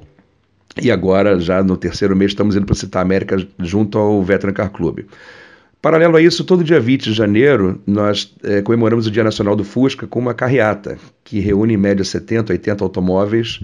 e 0.80 0.90
agora, 0.90 1.40
já 1.40 1.62
no 1.62 1.76
terceiro 1.76 2.14
mês, 2.14 2.30
estamos 2.30 2.54
indo 2.54 2.64
para 2.64 2.72
o 2.72 2.76
Citar 2.76 3.02
América 3.02 3.36
junto 3.58 3.98
ao 3.98 4.22
Veteran 4.22 4.52
Car 4.52 4.70
Club. 4.70 5.00
Paralelo 5.80 6.16
a 6.16 6.22
isso, 6.22 6.44
todo 6.44 6.64
dia 6.64 6.80
20 6.80 7.04
de 7.04 7.12
janeiro, 7.12 7.80
nós 7.86 8.34
é, 8.42 8.62
comemoramos 8.62 9.06
o 9.06 9.10
Dia 9.10 9.22
Nacional 9.22 9.54
do 9.54 9.64
Fusca 9.64 10.06
com 10.06 10.18
uma 10.18 10.34
carreata, 10.34 10.98
que 11.22 11.38
reúne 11.38 11.74
em 11.74 11.76
média 11.76 12.04
70, 12.04 12.52
80 12.52 12.84
automóveis 12.84 13.60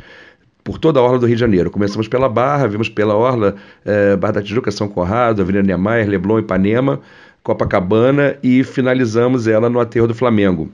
por 0.64 0.78
toda 0.78 0.98
a 0.98 1.02
orla 1.02 1.18
do 1.18 1.26
Rio 1.26 1.36
de 1.36 1.40
Janeiro. 1.40 1.70
Começamos 1.70 2.08
pela 2.08 2.28
Barra, 2.28 2.66
vimos 2.66 2.88
pela 2.88 3.14
orla 3.14 3.54
eh, 3.84 4.16
Barra 4.16 4.32
da 4.32 4.42
Tijuca, 4.42 4.70
São 4.70 4.88
Conrado, 4.88 5.42
Avenida 5.42 5.62
Niemeyer, 5.62 6.08
Leblon, 6.08 6.38
Ipanema, 6.38 7.00
Copacabana 7.42 8.36
e 8.42 8.64
finalizamos 8.64 9.46
ela 9.46 9.68
no 9.68 9.78
aterro 9.78 10.08
do 10.08 10.14
Flamengo. 10.14 10.72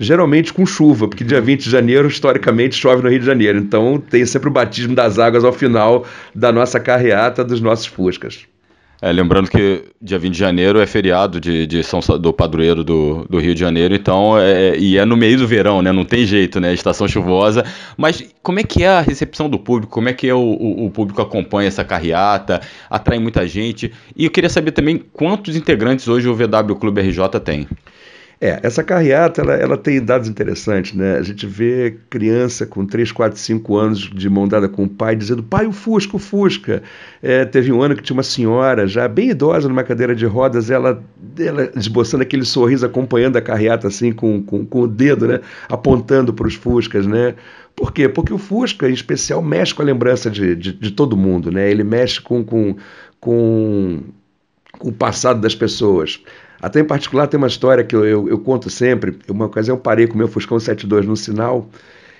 Geralmente 0.00 0.52
com 0.52 0.64
chuva, 0.66 1.08
porque 1.08 1.24
dia 1.24 1.40
20 1.40 1.64
de 1.64 1.70
janeiro, 1.70 2.08
historicamente, 2.08 2.74
chove 2.74 3.02
no 3.02 3.10
Rio 3.10 3.20
de 3.20 3.26
Janeiro. 3.26 3.58
Então 3.58 3.98
tem 3.98 4.24
sempre 4.24 4.48
o 4.48 4.52
batismo 4.52 4.94
das 4.94 5.18
águas 5.18 5.44
ao 5.44 5.52
final 5.52 6.06
da 6.34 6.50
nossa 6.50 6.80
carreata 6.80 7.44
dos 7.44 7.60
nossos 7.60 7.86
Fuscas. 7.86 8.46
É, 9.00 9.12
lembrando 9.12 9.50
que 9.50 9.84
dia 10.00 10.18
20 10.18 10.32
de 10.32 10.38
janeiro 10.38 10.80
é 10.80 10.86
feriado 10.86 11.38
de, 11.38 11.66
de 11.66 11.82
São, 11.82 12.00
do 12.18 12.32
padroeiro 12.32 12.82
do, 12.82 13.26
do 13.28 13.38
Rio 13.38 13.54
de 13.54 13.60
Janeiro, 13.60 13.94
então, 13.94 14.38
é, 14.38 14.68
é, 14.68 14.78
e 14.78 14.96
é 14.96 15.04
no 15.04 15.16
meio 15.16 15.36
do 15.38 15.46
verão, 15.46 15.82
né? 15.82 15.92
Não 15.92 16.04
tem 16.04 16.24
jeito, 16.24 16.58
né? 16.58 16.72
Estação 16.72 17.06
chuvosa. 17.06 17.64
Mas 17.96 18.24
como 18.42 18.58
é 18.58 18.62
que 18.62 18.82
é 18.82 18.88
a 18.88 19.00
recepção 19.00 19.50
do 19.50 19.58
público? 19.58 19.92
Como 19.92 20.08
é 20.08 20.14
que 20.14 20.26
é 20.26 20.34
o, 20.34 20.38
o, 20.38 20.86
o 20.86 20.90
público 20.90 21.20
acompanha 21.20 21.68
essa 21.68 21.84
carreata? 21.84 22.60
Atrai 22.88 23.18
muita 23.18 23.46
gente? 23.46 23.92
E 24.16 24.24
eu 24.24 24.30
queria 24.30 24.48
saber 24.48 24.72
também 24.72 24.96
quantos 25.12 25.56
integrantes 25.56 26.08
hoje 26.08 26.28
o 26.28 26.34
VW 26.34 26.76
Clube 26.76 27.02
RJ 27.02 27.40
tem. 27.44 27.68
É, 28.38 28.60
essa 28.62 28.84
carreata 28.84 29.40
ela, 29.40 29.54
ela, 29.54 29.76
tem 29.78 29.98
dados 30.04 30.28
interessantes, 30.28 30.92
né? 30.92 31.16
A 31.16 31.22
gente 31.22 31.46
vê 31.46 31.96
criança 32.10 32.66
com 32.66 32.84
3, 32.84 33.10
4, 33.10 33.38
5 33.38 33.76
anos 33.76 34.10
de 34.14 34.28
mão 34.28 34.46
dada 34.46 34.68
com 34.68 34.84
o 34.84 34.88
pai 34.88 35.16
dizendo: 35.16 35.42
pai, 35.42 35.66
o 35.66 35.72
Fusca, 35.72 36.16
o 36.16 36.18
Fusca. 36.18 36.82
É, 37.22 37.46
teve 37.46 37.72
um 37.72 37.80
ano 37.80 37.96
que 37.96 38.02
tinha 38.02 38.14
uma 38.14 38.22
senhora 38.22 38.86
já 38.86 39.08
bem 39.08 39.30
idosa 39.30 39.68
numa 39.68 39.82
cadeira 39.82 40.14
de 40.14 40.26
rodas, 40.26 40.70
ela, 40.70 41.02
ela 41.38 41.70
esboçando 41.76 42.22
aquele 42.22 42.44
sorriso, 42.44 42.84
acompanhando 42.84 43.36
a 43.36 43.42
carreata 43.42 43.88
assim 43.88 44.12
com, 44.12 44.42
com, 44.42 44.66
com 44.66 44.80
o 44.82 44.86
dedo, 44.86 45.26
né? 45.26 45.40
Apontando 45.66 46.34
para 46.34 46.46
os 46.46 46.54
Fuscas, 46.54 47.06
né? 47.06 47.34
Por 47.74 47.90
quê? 47.90 48.06
Porque 48.06 48.34
o 48.34 48.38
Fusca, 48.38 48.88
em 48.88 48.92
especial, 48.92 49.40
mexe 49.40 49.74
com 49.74 49.80
a 49.80 49.84
lembrança 49.84 50.30
de, 50.30 50.54
de, 50.54 50.72
de 50.74 50.90
todo 50.90 51.16
mundo, 51.16 51.50
né? 51.50 51.70
Ele 51.70 51.84
mexe 51.84 52.20
com, 52.20 52.44
com, 52.44 52.76
com, 53.18 54.02
com 54.78 54.88
o 54.88 54.92
passado 54.92 55.40
das 55.40 55.54
pessoas. 55.54 56.20
Até 56.60 56.80
em 56.80 56.84
particular 56.84 57.26
tem 57.26 57.38
uma 57.38 57.46
história 57.46 57.84
que 57.84 57.94
eu, 57.94 58.04
eu, 58.04 58.28
eu 58.28 58.38
conto 58.38 58.70
sempre. 58.70 59.18
Uma 59.28 59.46
ocasião 59.46 59.76
eu 59.76 59.80
parei 59.80 60.06
com 60.06 60.14
o 60.14 60.18
meu 60.18 60.28
Fuscão 60.28 60.58
72 60.58 61.06
no 61.06 61.16
sinal 61.16 61.68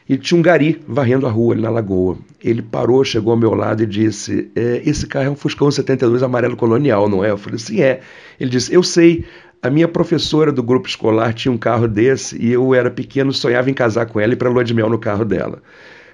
e 0.09 0.17
tinha 0.17 0.39
um 0.39 0.43
gari 0.43 0.81
varrendo 0.87 1.27
a 1.27 1.31
rua 1.31 1.55
ali 1.55 1.63
na 1.63 1.71
lagoa. 1.71 2.17
Ele 2.43 2.63
parou, 2.63 3.05
chegou 3.05 3.33
ao 3.33 3.37
meu 3.37 3.55
lado 3.55 3.83
e 3.83 3.87
disse: 3.87 4.51
é, 4.55 4.83
Esse 4.85 5.07
carro 5.07 5.27
é 5.27 5.31
um 5.31 5.37
Fuscão 5.37 5.71
72 5.71 6.23
amarelo 6.23 6.57
colonial, 6.57 7.09
não 7.09 7.25
é? 7.25 7.31
Eu 7.31 7.39
falei: 7.39 7.59
Sim, 7.59 7.81
é. 7.81 8.01
Ele 8.39 8.51
disse: 8.51 8.73
Eu 8.73 8.83
sei. 8.83 9.25
A 9.63 9.71
minha 9.71 9.89
professora 9.89 10.53
do 10.53 10.63
grupo 10.63 10.87
escolar 10.87 11.33
tinha 11.33 11.51
um 11.51 11.57
carro 11.59 11.89
desse 11.89 12.41
e 12.41 12.53
eu 12.53 12.73
era 12.73 12.89
pequeno, 12.89 13.33
sonhava 13.33 13.69
em 13.69 13.75
casar 13.75 14.07
com 14.07 14.21
ela 14.21 14.35
e 14.35 14.37
para 14.37 14.51
lua 14.51 14.63
de 14.63 14.73
mel 14.73 14.89
no 14.89 14.99
carro 14.99 15.25
dela. 15.25 15.61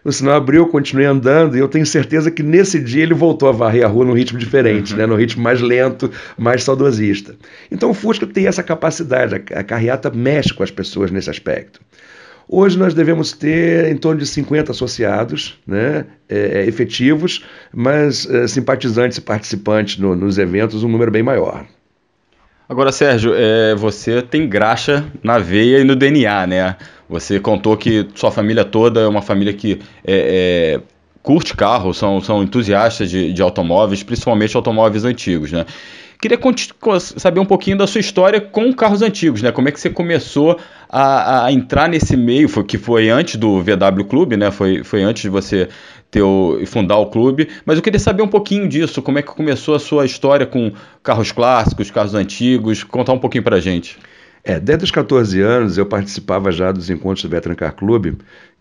O 0.05 0.11
sinal 0.11 0.35
abriu, 0.35 0.63
eu 0.63 0.69
continuei 0.69 1.07
andando 1.07 1.57
e 1.57 1.61
eu 1.61 1.69
tenho 1.69 1.87
certeza 1.87 2.31
que 2.31 2.43
nesse 2.43 2.81
dia 2.81 3.05
ele 3.05 3.15
voltou 3.15 3.49
a 3.49 3.53
varrer 3.53 3.85
a 3.85 3.89
rua 3.89 4.05
num 4.05 4.15
ritmo 4.15 4.39
diferente, 4.39 4.93
uhum. 4.93 4.99
né? 4.99 5.07
num 5.07 5.15
ritmo 5.15 5.43
mais 5.43 5.61
lento, 5.61 6.11
mais 6.37 6.65
saudosista. 6.65 7.37
Então 7.71 7.91
o 7.91 7.95
Fusca 7.95 8.27
tem 8.27 8.47
essa 8.47 8.63
capacidade, 8.63 9.35
a 9.35 9.63
carreata 9.63 10.11
mexe 10.11 10.53
com 10.53 10.63
as 10.63 10.71
pessoas 10.71 11.11
nesse 11.11 11.31
aspecto. 11.31 11.81
Hoje 12.49 12.77
nós 12.77 12.93
devemos 12.93 13.33
ter 13.33 13.91
em 13.91 13.97
torno 13.97 14.21
de 14.21 14.27
50 14.27 14.73
associados 14.73 15.59
né, 15.67 16.05
é, 16.29 16.61
é, 16.61 16.67
efetivos, 16.67 17.45
mas 17.73 18.29
é, 18.29 18.47
simpatizantes 18.49 19.19
e 19.19 19.21
participantes 19.21 19.99
no, 19.99 20.17
nos 20.17 20.37
eventos, 20.37 20.83
um 20.83 20.89
número 20.89 21.11
bem 21.11 21.23
maior. 21.23 21.65
Agora, 22.73 22.91
Sérgio, 22.91 23.35
é, 23.37 23.75
você 23.75 24.23
tem 24.23 24.49
graxa 24.49 25.05
na 25.23 25.37
veia 25.37 25.81
e 25.81 25.85
no 25.85 25.95
DNA, 25.95 26.47
né? 26.47 26.77
Você 27.07 27.39
contou 27.39 27.77
que 27.77 28.09
sua 28.15 28.33
família 28.33 28.65
toda 28.65 29.03
é 29.03 29.07
uma 29.07 29.21
família 29.21 29.53
que 29.53 29.79
é, 30.03 30.79
é, 30.79 30.81
curte 31.23 31.55
carro, 31.55 31.93
são, 31.93 32.19
são 32.23 32.43
entusiastas 32.43 33.11
de, 33.11 33.31
de 33.31 33.43
automóveis, 33.43 34.03
principalmente 34.03 34.57
automóveis 34.57 35.05
antigos, 35.05 35.53
né? 35.53 35.67
Queria 36.19 36.39
saber 36.97 37.41
um 37.41 37.45
pouquinho 37.45 37.77
da 37.77 37.87
sua 37.87 38.01
história 38.01 38.41
com 38.41 38.73
carros 38.73 39.03
antigos, 39.03 39.43
né? 39.43 39.53
Como 39.53 39.69
é 39.69 39.71
que 39.71 39.79
você 39.79 39.91
começou 39.91 40.59
a, 40.89 41.45
a 41.45 41.53
entrar 41.53 41.91
nesse 41.91 42.17
meio, 42.17 42.49
foi, 42.49 42.65
que 42.65 42.79
foi 42.79 43.11
antes 43.11 43.37
do 43.37 43.61
VW 43.61 44.05
Clube, 44.09 44.35
né? 44.39 44.51
Foi, 44.51 44.83
foi 44.83 45.03
antes 45.03 45.21
de 45.21 45.29
você 45.29 45.69
ter 46.13 46.23
o, 46.23 46.61
fundar 46.67 46.99
o 46.99 47.07
clube. 47.07 47.49
Mas 47.65 47.77
eu 47.77 47.83
queria 47.83 47.99
saber 47.99 48.23
um 48.23 48.29
pouquinho 48.29 48.69
disso, 48.69 49.03
como 49.03 49.19
é 49.19 49.23
que 49.23 49.29
começou 49.35 49.75
a 49.75 49.81
sua 49.81 50.05
história 50.05 50.47
com 50.47 50.71
carros 51.03 51.33
clássicos, 51.33 51.91
carros 51.91 52.15
antigos, 52.15 52.85
contar 52.85 53.15
um 53.15 53.19
pouquinho 53.19 53.43
pra 53.43 53.59
gente. 53.59 53.99
É, 54.45 54.61
desde 54.61 54.85
os 54.85 54.91
14 54.91 55.41
anos 55.41 55.79
eu 55.79 55.87
participava 55.87 56.53
já 56.53 56.71
dos 56.71 56.91
encontros 56.91 57.23
do 57.23 57.31
Veteran 57.31 57.55
Car 57.55 57.75
Club, 57.75 58.15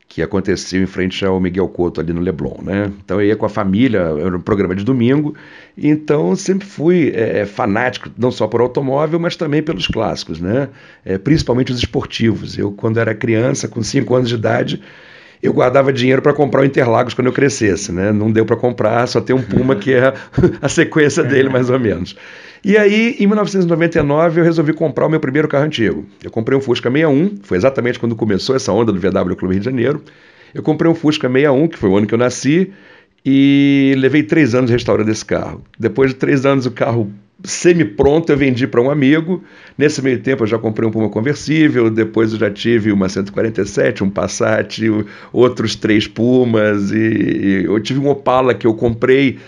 que 0.08 0.22
aconteciam 0.22 0.84
em 0.84 0.86
frente 0.86 1.26
ao 1.26 1.40
Miguel 1.40 1.68
Couto 1.68 2.00
ali 2.00 2.14
no 2.14 2.22
Leblon, 2.22 2.62
né? 2.62 2.92
Então 3.04 3.20
eu 3.20 3.28
ia 3.28 3.36
com 3.36 3.46
a 3.46 3.50
família, 3.50 4.00
era 4.00 4.36
um 4.36 4.42
programa 4.42 4.76
de 4.76 4.86
domingo, 4.86 5.36
então 5.78 6.36
sempre 6.36 6.68
fui 6.68 7.12
é, 7.14 7.40
é, 7.40 7.46
fanático 7.46 8.10
não 8.18 8.32
só 8.32 8.48
por 8.48 8.62
automóvel, 8.62 9.20
mas 9.20 9.36
também 9.36 9.62
pelos 9.62 9.88
clássicos, 9.88 10.40
né? 10.40 10.70
É, 11.04 11.18
principalmente 11.18 11.72
os 11.72 11.80
esportivos. 11.80 12.58
Eu 12.58 12.72
quando 12.72 12.98
era 12.98 13.16
criança, 13.16 13.68
com 13.68 13.82
5 13.82 14.16
anos 14.16 14.30
de 14.30 14.36
idade, 14.36 14.82
eu 15.42 15.54
guardava 15.54 15.92
dinheiro 15.92 16.22
para 16.22 16.34
comprar 16.34 16.62
o 16.62 16.66
Interlagos 16.66 17.14
quando 17.14 17.28
eu 17.28 17.34
crescesse, 17.34 17.92
né? 17.92 18.12
Não 18.12 18.32
deu 18.32 18.46
para 18.46 18.56
comprar, 18.56 19.08
só 19.08 19.20
tem 19.20 19.36
um 19.36 19.42
Puma 19.42 19.76
que 19.76 19.94
é 19.94 20.14
a 20.62 20.70
sequência 20.70 21.24
dele 21.24 21.50
mais 21.50 21.70
ou 21.70 21.80
menos. 21.80 22.16
E 22.64 22.78
aí, 22.78 23.16
em 23.20 23.26
1999, 23.26 24.40
eu 24.40 24.44
resolvi 24.44 24.72
comprar 24.72 25.08
o 25.08 25.10
meu 25.10 25.20
primeiro 25.20 25.48
carro 25.48 25.66
antigo. 25.66 26.06
Eu 26.24 26.30
comprei 26.30 26.56
um 26.56 26.62
Fusca 26.62 26.92
61, 26.92 27.38
foi 27.42 27.58
exatamente 27.58 27.98
quando 28.00 28.16
começou 28.16 28.56
essa 28.56 28.72
onda 28.72 28.92
do 28.92 29.00
VW 29.00 29.36
Clube 29.36 29.56
Rio 29.56 29.60
de 29.60 29.66
Janeiro. 29.66 30.04
Eu 30.54 30.62
comprei 30.62 30.92
um 30.92 30.94
Fusca 30.94 31.28
61, 31.28 31.68
que 31.68 31.78
foi 31.78 31.90
o 31.90 31.98
ano 31.98 32.06
que 32.06 32.14
eu 32.14 32.20
nasci, 32.20 32.72
e 33.26 33.96
levei 33.98 34.22
três 34.22 34.54
anos 34.54 34.70
restaurando 34.70 35.10
esse 35.10 35.26
carro. 35.26 35.64
Depois 35.80 36.12
de 36.12 36.18
três 36.18 36.46
anos, 36.46 36.68
o 36.68 36.72
carro 36.72 37.12
semi-pronto 37.44 38.32
eu 38.32 38.38
vendi 38.38 38.68
para 38.68 38.82
um 38.82 38.90
amigo. 38.90 39.44
Nesse 39.78 40.02
meio 40.02 40.20
tempo 40.20 40.44
eu 40.44 40.48
já 40.48 40.58
comprei 40.58 40.88
um 40.88 40.92
Puma 40.92 41.10
conversível, 41.10 41.90
depois 41.90 42.34
eu 42.34 42.40
já 42.40 42.50
tive 42.50 42.92
uma 42.92 43.10
147, 43.10 44.04
um 44.04 44.10
Passat, 44.10 44.82
outros 45.32 45.76
três 45.76 46.08
Pumas, 46.08 46.92
e, 46.92 47.64
eu 47.66 47.80
tive 47.80 48.00
um 48.00 48.10
Opala 48.10 48.54
que 48.54 48.68
eu 48.68 48.74
comprei 48.74 49.40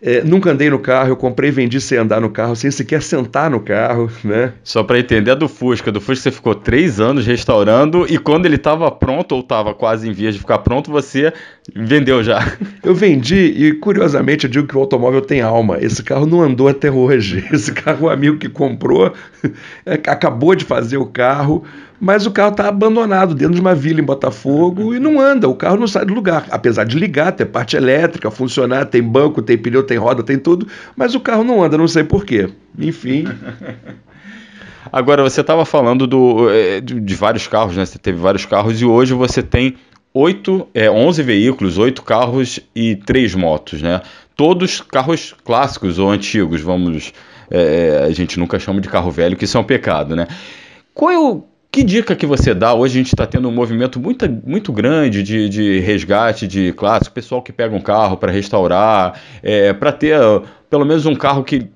é, 0.00 0.22
nunca 0.22 0.52
andei 0.52 0.70
no 0.70 0.78
carro, 0.78 1.08
eu 1.08 1.16
comprei 1.16 1.50
e 1.50 1.52
vendi 1.52 1.80
sem 1.80 1.98
andar 1.98 2.20
no 2.20 2.30
carro, 2.30 2.54
sem 2.54 2.70
sequer 2.70 3.02
sentar 3.02 3.50
no 3.50 3.58
carro, 3.58 4.08
né? 4.22 4.52
Só 4.62 4.84
para 4.84 4.98
entender, 4.98 5.32
a 5.32 5.34
do 5.34 5.48
Fusca. 5.48 5.90
Do 5.90 6.00
Fusca 6.00 6.22
você 6.22 6.30
ficou 6.30 6.54
três 6.54 7.00
anos 7.00 7.26
restaurando 7.26 8.06
e 8.08 8.16
quando 8.16 8.46
ele 8.46 8.54
estava 8.54 8.88
pronto, 8.92 9.32
ou 9.32 9.40
estava 9.40 9.74
quase 9.74 10.08
em 10.08 10.12
vias 10.12 10.34
de 10.34 10.40
ficar 10.40 10.58
pronto, 10.58 10.90
você 10.90 11.32
vendeu 11.74 12.22
já. 12.22 12.38
Eu 12.82 12.94
vendi 12.94 13.36
e, 13.36 13.72
curiosamente, 13.74 14.46
eu 14.46 14.50
digo 14.50 14.66
que 14.66 14.76
o 14.76 14.80
automóvel 14.80 15.20
tem 15.20 15.42
alma. 15.42 15.78
Esse 15.80 16.02
carro 16.02 16.26
não 16.26 16.42
andou 16.42 16.68
até 16.68 16.90
hoje. 16.90 17.46
Esse 17.52 17.72
carro, 17.72 18.06
o 18.06 18.10
amigo 18.10 18.38
que 18.38 18.48
comprou, 18.48 19.12
acabou 19.84 20.54
de 20.54 20.64
fazer 20.64 20.96
o 20.96 21.06
carro, 21.06 21.64
mas 22.00 22.26
o 22.26 22.30
carro 22.30 22.52
está 22.52 22.68
abandonado 22.68 23.34
dentro 23.34 23.54
de 23.54 23.60
uma 23.60 23.74
vila 23.74 24.00
em 24.00 24.04
Botafogo 24.04 24.94
e 24.94 24.98
não 24.98 25.20
anda, 25.20 25.48
o 25.48 25.54
carro 25.54 25.76
não 25.76 25.86
sai 25.86 26.04
do 26.04 26.14
lugar. 26.14 26.46
Apesar 26.50 26.84
de 26.84 26.98
ligar, 26.98 27.32
ter 27.32 27.46
parte 27.46 27.76
elétrica, 27.76 28.30
funcionar, 28.30 28.86
tem 28.86 29.02
banco, 29.02 29.42
tem 29.42 29.58
pneu, 29.58 29.82
tem 29.82 29.98
roda, 29.98 30.22
tem 30.22 30.38
tudo, 30.38 30.66
mas 30.96 31.14
o 31.14 31.20
carro 31.20 31.42
não 31.42 31.62
anda, 31.62 31.76
não 31.76 31.88
sei 31.88 32.04
porquê. 32.04 32.48
Enfim. 32.78 33.24
Agora, 34.92 35.22
você 35.22 35.40
estava 35.40 35.64
falando 35.64 36.06
do, 36.06 36.48
eh, 36.50 36.80
de, 36.80 37.14
vários 37.14 37.46
carros, 37.46 37.76
né? 37.76 37.84
Você 37.84 37.98
teve 37.98 38.18
vários 38.18 38.46
carros 38.46 38.80
e 38.80 38.84
hoje 38.84 39.12
você 39.12 39.42
tem 39.42 39.76
oito, 40.14 40.66
é, 40.72 40.90
11 40.90 41.22
veículos, 41.22 41.78
oito 41.78 42.02
carros 42.02 42.58
e 42.74 42.96
três 42.96 43.34
motos, 43.34 43.82
né? 43.82 44.00
Todos 44.34 44.80
carros 44.80 45.34
clássicos 45.44 45.98
ou 45.98 46.10
antigos, 46.10 46.60
vamos. 46.60 47.12
É, 47.50 48.04
a 48.06 48.10
gente 48.12 48.38
nunca 48.38 48.58
chama 48.58 48.80
de 48.80 48.88
carro 48.88 49.10
velho, 49.10 49.36
que 49.36 49.44
isso 49.44 49.56
é 49.56 49.60
um 49.60 49.64
pecado, 49.64 50.14
né? 50.14 50.26
Qual 50.94 51.10
é 51.10 51.18
o, 51.18 51.44
que 51.70 51.82
dica 51.82 52.16
que 52.16 52.26
você 52.26 52.54
dá? 52.54 52.72
Hoje 52.72 52.94
a 52.94 53.02
gente 53.02 53.14
está 53.14 53.26
tendo 53.26 53.48
um 53.48 53.52
movimento 53.52 54.00
muito, 54.00 54.28
muito 54.44 54.72
grande 54.72 55.22
de, 55.22 55.48
de 55.48 55.80
resgate 55.80 56.46
de 56.46 56.72
clássico, 56.72 57.14
pessoal 57.14 57.42
que 57.42 57.52
pega 57.52 57.74
um 57.74 57.80
carro 57.80 58.16
para 58.16 58.32
restaurar, 58.32 59.20
é, 59.42 59.72
para 59.72 59.92
ter 59.92 60.18
pelo 60.70 60.84
menos 60.84 61.04
um 61.04 61.14
carro 61.14 61.44
que, 61.44 61.66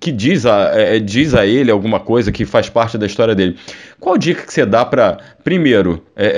que 0.00 0.10
diz, 0.10 0.46
a, 0.46 0.72
é, 0.74 0.98
diz 0.98 1.34
a 1.34 1.46
ele 1.46 1.70
alguma 1.70 2.00
coisa 2.00 2.32
que 2.32 2.44
faz 2.46 2.70
parte 2.70 2.96
da 2.96 3.04
história 3.04 3.34
dele. 3.34 3.56
Qual 4.00 4.16
dica 4.16 4.42
que 4.42 4.52
você 4.52 4.64
dá 4.64 4.84
para, 4.84 5.18
primeiro, 5.44 6.02
é, 6.16 6.26
é, 6.26 6.30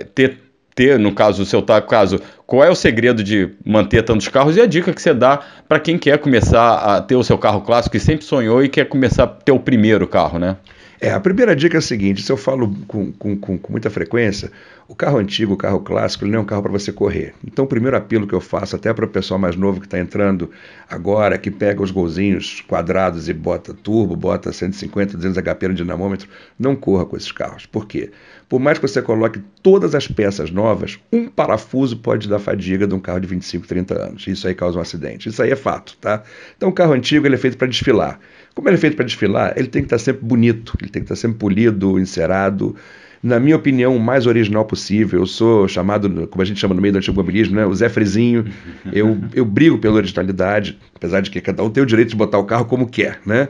é, 0.00 0.04
ter, 0.04 0.38
ter, 0.74 0.98
no 1.00 1.12
caso, 1.12 1.42
o 1.42 1.46
seu 1.46 1.62
caso, 1.62 2.20
qual 2.46 2.62
é 2.62 2.70
o 2.70 2.76
segredo 2.76 3.24
de 3.24 3.50
manter 3.66 4.02
tantos 4.02 4.28
carros 4.28 4.56
e 4.56 4.60
a 4.60 4.66
dica 4.66 4.92
que 4.92 5.02
você 5.02 5.12
dá 5.12 5.40
para 5.68 5.80
quem 5.80 5.98
quer 5.98 6.16
começar 6.18 6.74
a 6.74 7.00
ter 7.00 7.16
o 7.16 7.24
seu 7.24 7.36
carro 7.36 7.62
clássico, 7.62 7.92
que 7.92 8.00
sempre 8.00 8.24
sonhou 8.24 8.62
e 8.62 8.68
quer 8.68 8.84
começar 8.84 9.24
a 9.24 9.26
ter 9.26 9.52
o 9.52 9.58
primeiro 9.58 10.06
carro, 10.06 10.38
né? 10.38 10.56
É, 11.04 11.10
a 11.10 11.18
primeira 11.18 11.56
dica 11.56 11.76
é 11.76 11.80
a 11.80 11.82
seguinte: 11.82 12.22
se 12.22 12.30
eu 12.30 12.36
falo 12.36 12.72
com, 12.86 13.10
com, 13.10 13.36
com, 13.36 13.58
com 13.58 13.72
muita 13.72 13.90
frequência, 13.90 14.52
o 14.86 14.94
carro 14.94 15.18
antigo, 15.18 15.54
o 15.54 15.56
carro 15.56 15.80
clássico, 15.80 16.22
ele 16.22 16.30
não 16.30 16.38
é 16.38 16.42
um 16.42 16.44
carro 16.44 16.62
para 16.62 16.70
você 16.70 16.92
correr. 16.92 17.34
Então, 17.44 17.64
o 17.64 17.68
primeiro 17.68 17.96
apelo 17.96 18.24
que 18.24 18.32
eu 18.32 18.40
faço, 18.40 18.76
até 18.76 18.94
para 18.94 19.04
o 19.04 19.08
pessoal 19.08 19.40
mais 19.40 19.56
novo 19.56 19.80
que 19.80 19.86
está 19.86 19.98
entrando 19.98 20.48
agora, 20.88 21.36
que 21.38 21.50
pega 21.50 21.82
os 21.82 21.90
golzinhos 21.90 22.60
quadrados 22.68 23.28
e 23.28 23.32
bota 23.32 23.74
turbo, 23.74 24.14
bota 24.14 24.52
150, 24.52 25.16
200 25.16 25.42
HP 25.42 25.68
no 25.68 25.74
dinamômetro, 25.74 26.28
não 26.56 26.76
corra 26.76 27.04
com 27.04 27.16
esses 27.16 27.32
carros. 27.32 27.66
Por 27.66 27.84
quê? 27.88 28.12
Por 28.48 28.60
mais 28.60 28.78
que 28.78 28.86
você 28.86 29.02
coloque 29.02 29.40
todas 29.60 29.96
as 29.96 30.06
peças 30.06 30.52
novas, 30.52 31.00
um 31.12 31.26
parafuso 31.26 31.96
pode 31.96 32.28
dar 32.28 32.38
fadiga 32.38 32.86
de 32.86 32.94
um 32.94 33.00
carro 33.00 33.18
de 33.18 33.26
25, 33.26 33.66
30 33.66 34.00
anos. 34.00 34.26
Isso 34.28 34.46
aí 34.46 34.54
causa 34.54 34.78
um 34.78 34.82
acidente. 34.82 35.28
Isso 35.28 35.42
aí 35.42 35.50
é 35.50 35.56
fato, 35.56 35.96
tá? 36.00 36.22
Então, 36.56 36.68
o 36.68 36.72
carro 36.72 36.92
antigo 36.92 37.26
ele 37.26 37.34
é 37.34 37.38
feito 37.38 37.56
para 37.56 37.66
desfilar. 37.66 38.20
Como 38.54 38.68
ele 38.68 38.76
é 38.76 38.78
feito 38.78 38.96
para 38.96 39.04
desfilar, 39.04 39.54
ele 39.56 39.68
tem 39.68 39.82
que 39.82 39.86
estar 39.86 39.96
tá 39.96 40.02
sempre 40.02 40.24
bonito, 40.24 40.76
ele 40.80 40.90
tem 40.90 41.02
que 41.02 41.06
estar 41.06 41.14
tá 41.14 41.20
sempre 41.20 41.38
polido, 41.38 41.98
encerado. 41.98 42.76
Na 43.22 43.38
minha 43.38 43.54
opinião, 43.54 43.96
o 43.96 44.00
mais 44.00 44.26
original 44.26 44.64
possível. 44.64 45.20
Eu 45.20 45.26
sou 45.26 45.68
chamado, 45.68 46.26
como 46.26 46.42
a 46.42 46.44
gente 46.44 46.58
chama 46.58 46.74
no 46.74 46.82
meio 46.82 46.92
do 46.92 46.98
automobilismo, 46.98 47.54
né? 47.54 47.64
o 47.64 47.74
Zé 47.74 47.88
Frizinho. 47.88 48.44
Eu, 48.92 49.18
eu 49.32 49.44
brigo 49.44 49.78
pela 49.78 49.94
originalidade, 49.94 50.78
apesar 50.94 51.20
de 51.20 51.30
que 51.30 51.40
cada 51.40 51.62
um 51.62 51.70
tem 51.70 51.82
o 51.82 51.86
direito 51.86 52.10
de 52.10 52.16
botar 52.16 52.38
o 52.38 52.44
carro 52.44 52.64
como 52.64 52.88
quer, 52.88 53.20
né? 53.24 53.48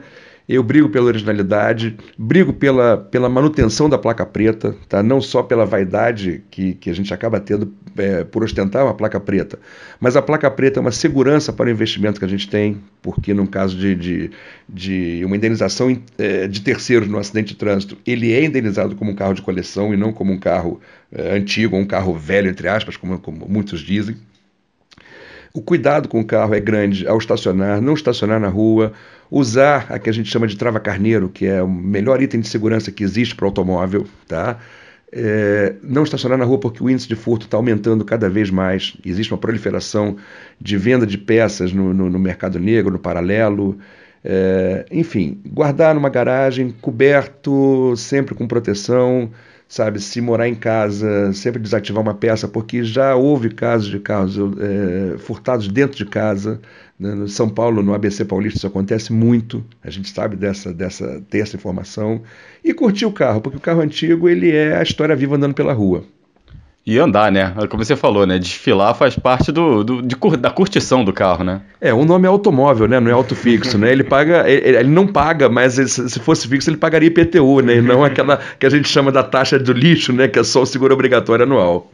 Eu 0.49 0.63
brigo 0.63 0.89
pela 0.89 1.07
originalidade, 1.07 1.97
brigo 2.19 2.53
pela, 2.53 2.97
pela 2.97 3.29
manutenção 3.29 3.89
da 3.89 3.97
placa 3.97 4.27
preta, 4.27 4.75
tá? 4.89 5.03
não 5.03 5.21
só 5.21 5.43
pela 5.43 5.65
vaidade 5.65 6.43
que, 6.51 6.75
que 6.75 6.91
a 6.91 6.95
gente 6.95 7.15
acaba 7.15 7.39
tendo 7.39 7.73
é, 7.97 8.25
por 8.25 8.43
ostentar 8.43 8.85
uma 8.85 8.95
placa 8.95 9.21
preta, 9.21 9.59
mas 10.01 10.17
a 10.17 10.23
placa 10.23 10.51
preta 10.51 10.81
é 10.81 10.83
uma 10.83 10.91
segurança 10.91 11.53
para 11.53 11.69
o 11.69 11.71
investimento 11.71 12.19
que 12.19 12.25
a 12.25 12.29
gente 12.29 12.49
tem, 12.49 12.81
porque 13.01 13.33
no 13.33 13.47
caso 13.47 13.77
de, 13.77 13.95
de, 13.95 14.31
de 14.69 15.23
uma 15.25 15.37
indenização 15.37 15.97
é, 16.19 16.49
de 16.49 16.61
terceiros 16.61 17.09
no 17.09 17.19
acidente 17.19 17.53
de 17.53 17.57
trânsito, 17.57 17.97
ele 18.05 18.33
é 18.33 18.45
indenizado 18.45 18.97
como 18.97 19.13
um 19.13 19.15
carro 19.15 19.35
de 19.35 19.43
coleção 19.43 19.95
e 19.95 19.97
não 19.97 20.13
como 20.13 20.33
um 20.33 20.39
carro 20.39 20.81
é, 21.13 21.37
antigo, 21.37 21.77
um 21.77 21.87
carro 21.87 22.15
velho, 22.15 22.51
entre 22.51 22.67
aspas, 22.69 22.97
como, 22.97 23.19
como 23.19 23.47
muitos 23.49 23.81
dizem. 23.81 24.17
O 25.55 25.61
cuidado 25.61 26.09
com 26.09 26.19
o 26.19 26.25
carro 26.25 26.55
é 26.55 26.61
grande 26.61 27.07
ao 27.07 27.19
estacionar, 27.19 27.81
não 27.81 27.93
estacionar 27.93 28.41
na 28.41 28.49
rua, 28.49 28.93
usar 29.33 29.87
a 29.89 29.99
que 29.99 30.11
a 30.11 30.13
gente 30.13 30.31
chama 30.31 30.47
de 30.47 30.55
trava 30.59 30.79
carneiro, 30.79 31.31
que 31.31 31.47
é 31.47 31.63
o 31.63 31.69
melhor 31.69 32.23
item 32.23 32.43
de 32.43 32.49
segurança 32.49 32.93
que 32.93 33.03
existe 33.03 33.35
para 33.35 33.45
o 33.45 33.49
automóvel, 33.49 34.07
tá? 34.29 34.59
É, 35.11 35.75
não 35.83 36.03
estacionar 36.03 36.37
na 36.37 36.45
rua 36.45 36.59
porque 36.61 36.85
o 36.85 36.91
índice 36.91 37.09
de 37.09 37.17
furto 37.17 37.47
está 37.47 37.57
aumentando 37.57 38.05
cada 38.05 38.29
vez 38.29 38.51
mais. 38.51 38.95
Existe 39.05 39.33
uma 39.33 39.39
proliferação 39.39 40.19
de 40.61 40.77
venda 40.77 41.07
de 41.07 41.17
peças 41.17 41.73
no, 41.73 41.95
no, 41.95 42.11
no 42.11 42.19
mercado 42.19 42.59
negro, 42.59 42.93
no 42.93 42.99
paralelo. 42.99 43.79
É, 44.23 44.85
enfim, 44.91 45.41
guardar 45.47 45.95
numa 45.95 46.11
garagem, 46.11 46.71
coberto, 46.83 47.95
sempre 47.97 48.35
com 48.35 48.47
proteção 48.47 49.31
sabe, 49.73 50.01
se 50.01 50.21
morar 50.21 50.47
em 50.47 50.55
casa, 50.55 51.33
sempre 51.33 51.59
desativar 51.59 52.03
uma 52.03 52.13
peça, 52.13 52.47
porque 52.47 52.85
já 52.85 53.17
houve 53.17 53.49
casos 53.49 53.89
de 53.89 53.99
carros 53.99 54.37
é, 54.37 55.17
furtados 55.17 55.67
dentro 55.67 55.97
de 55.97 56.05
casa. 56.05 56.61
Né? 57.01 57.15
No 57.15 57.27
São 57.27 57.49
Paulo, 57.49 57.83
no 57.83 57.95
ABC 57.95 58.23
Paulista, 58.27 58.59
isso 58.59 58.67
acontece 58.67 59.15
muito. 59.15 59.65
A 59.83 59.89
gente 59.89 60.11
sabe 60.11 60.37
dessa, 60.37 60.75
dessa, 60.75 61.23
ter 61.31 61.39
essa 61.39 61.57
informação. 61.57 62.21
E 62.63 62.75
curtir 62.75 63.07
o 63.07 63.13
carro, 63.13 63.41
porque 63.41 63.57
o 63.57 63.61
carro 63.61 63.81
antigo 63.81 64.29
ele 64.29 64.55
é 64.55 64.77
a 64.77 64.83
história 64.83 65.17
viva 65.17 65.37
andando 65.37 65.55
pela 65.55 65.73
rua. 65.73 66.05
E 66.85 66.99
andar, 66.99 67.31
né? 67.31 67.55
Como 67.71 67.85
você 67.85 67.95
falou, 67.95 68.27
né? 68.27 68.41
Desfilar 68.41 68.93
faz 68.95 69.17
parte 69.17 69.53
do, 69.53 69.85
do 69.85 70.03
de, 70.03 70.17
da 70.37 70.51
curtição 70.51 71.05
do 71.05 71.13
carro, 71.13 71.45
né? 71.45 71.61
É, 71.81 71.95
o 71.95 72.05
nome 72.05 72.27
é 72.27 72.29
automóvel, 72.29 72.89
né? 72.89 72.99
Não 72.99 73.09
é 73.09 73.15
auto 73.15 73.37
fixo, 73.37 73.79
né? 73.79 73.93
Ele 73.93 74.03
paga, 74.03 74.51
ele, 74.51 74.77
ele 74.77 74.91
não 74.91 75.07
paga, 75.07 75.49
mas 75.49 75.75
se 75.75 76.19
fosse 76.19 76.49
fixo 76.49 76.71
ele 76.71 76.77
pagaria 76.77 77.07
IPTU, 77.07 77.61
né? 77.61 77.77
E 77.77 77.81
não 77.81 78.03
aquela 78.03 78.41
que 78.59 78.67
a 78.67 78.71
gente 78.71 78.89
chama 78.89 79.13
da 79.13 79.23
taxa 79.23 79.61
do 79.61 79.73
lixo, 79.73 80.13
né? 80.13 80.27
Que 80.27 80.41
é 80.41 80.45
só 80.45 80.63
o 80.63 80.67
seguro 80.67 80.93
obrigatório 80.93 81.45
anual. 81.45 81.89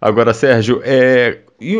Agora, 0.00 0.32
Sérgio, 0.34 0.80
é, 0.84 1.38
e, 1.60 1.76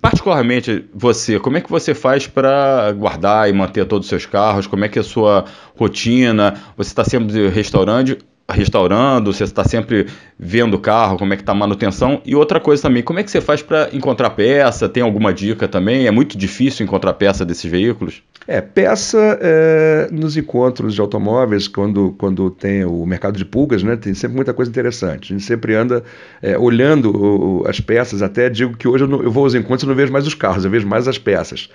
particularmente 0.00 0.84
você, 0.92 1.38
como 1.38 1.56
é 1.56 1.60
que 1.60 1.70
você 1.70 1.94
faz 1.94 2.26
para 2.26 2.90
guardar 2.92 3.48
e 3.48 3.52
manter 3.52 3.84
todos 3.84 4.06
os 4.06 4.10
seus 4.10 4.26
carros? 4.26 4.66
Como 4.66 4.84
é 4.84 4.88
que 4.88 4.98
é 4.98 5.02
a 5.02 5.04
sua 5.04 5.44
rotina? 5.76 6.54
Você 6.76 6.90
está 6.90 7.04
sempre 7.04 7.48
restaurando, 7.48 8.18
restaurando, 8.50 9.32
você 9.32 9.44
está 9.44 9.64
sempre 9.64 10.06
vendo 10.38 10.74
o 10.74 10.78
carro, 10.78 11.16
como 11.16 11.32
é 11.32 11.36
que 11.36 11.42
está 11.42 11.52
a 11.52 11.54
manutenção. 11.54 12.20
E 12.24 12.34
outra 12.34 12.60
coisa 12.60 12.82
também, 12.82 13.02
como 13.02 13.18
é 13.18 13.22
que 13.22 13.30
você 13.30 13.40
faz 13.40 13.62
para 13.62 13.88
encontrar 13.92 14.30
peça? 14.30 14.88
Tem 14.88 15.02
alguma 15.02 15.32
dica 15.32 15.68
também? 15.68 16.06
É 16.06 16.10
muito 16.10 16.36
difícil 16.36 16.84
encontrar 16.84 17.12
peça 17.14 17.44
desses 17.44 17.70
veículos? 17.70 18.22
É, 18.46 18.60
peça 18.60 19.38
é, 19.40 20.08
nos 20.10 20.36
encontros 20.36 20.94
de 20.94 21.00
automóveis, 21.00 21.68
quando, 21.68 22.14
quando 22.18 22.50
tem 22.50 22.84
o 22.84 23.06
mercado 23.06 23.38
de 23.38 23.44
pulgas, 23.44 23.82
né, 23.82 23.96
tem 23.96 24.14
sempre 24.14 24.36
muita 24.36 24.52
coisa 24.52 24.70
interessante. 24.70 25.32
A 25.32 25.36
gente 25.36 25.46
sempre 25.46 25.74
anda 25.74 26.02
é, 26.42 26.58
olhando 26.58 27.10
o, 27.16 27.68
as 27.68 27.80
peças, 27.80 28.20
até 28.20 28.50
digo 28.50 28.76
que 28.76 28.88
hoje 28.88 29.04
eu, 29.04 29.08
não, 29.08 29.22
eu 29.22 29.30
vou 29.30 29.44
aos 29.44 29.54
encontros 29.54 29.84
e 29.84 29.86
não 29.86 29.94
vejo 29.94 30.12
mais 30.12 30.26
os 30.26 30.34
carros, 30.34 30.64
eu 30.64 30.70
vejo 30.70 30.86
mais 30.86 31.06
as 31.06 31.18
peças. 31.18 31.68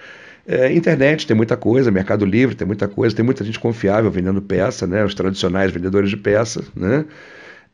É, 0.48 0.72
internet 0.72 1.28
tem 1.28 1.36
muita 1.36 1.58
coisa, 1.58 1.92
Mercado 1.92 2.26
Livre 2.26 2.56
tem 2.56 2.66
muita 2.66 2.88
coisa, 2.88 3.14
tem 3.14 3.26
muita 3.26 3.44
gente 3.44 3.60
confiável 3.60 4.10
vendendo 4.10 4.42
peça, 4.42 4.88
né? 4.88 5.04
Os 5.04 5.14
tradicionais 5.14 5.72
vendedores 5.72 6.10
de 6.10 6.16
peça, 6.16 6.64
né? 6.74 7.04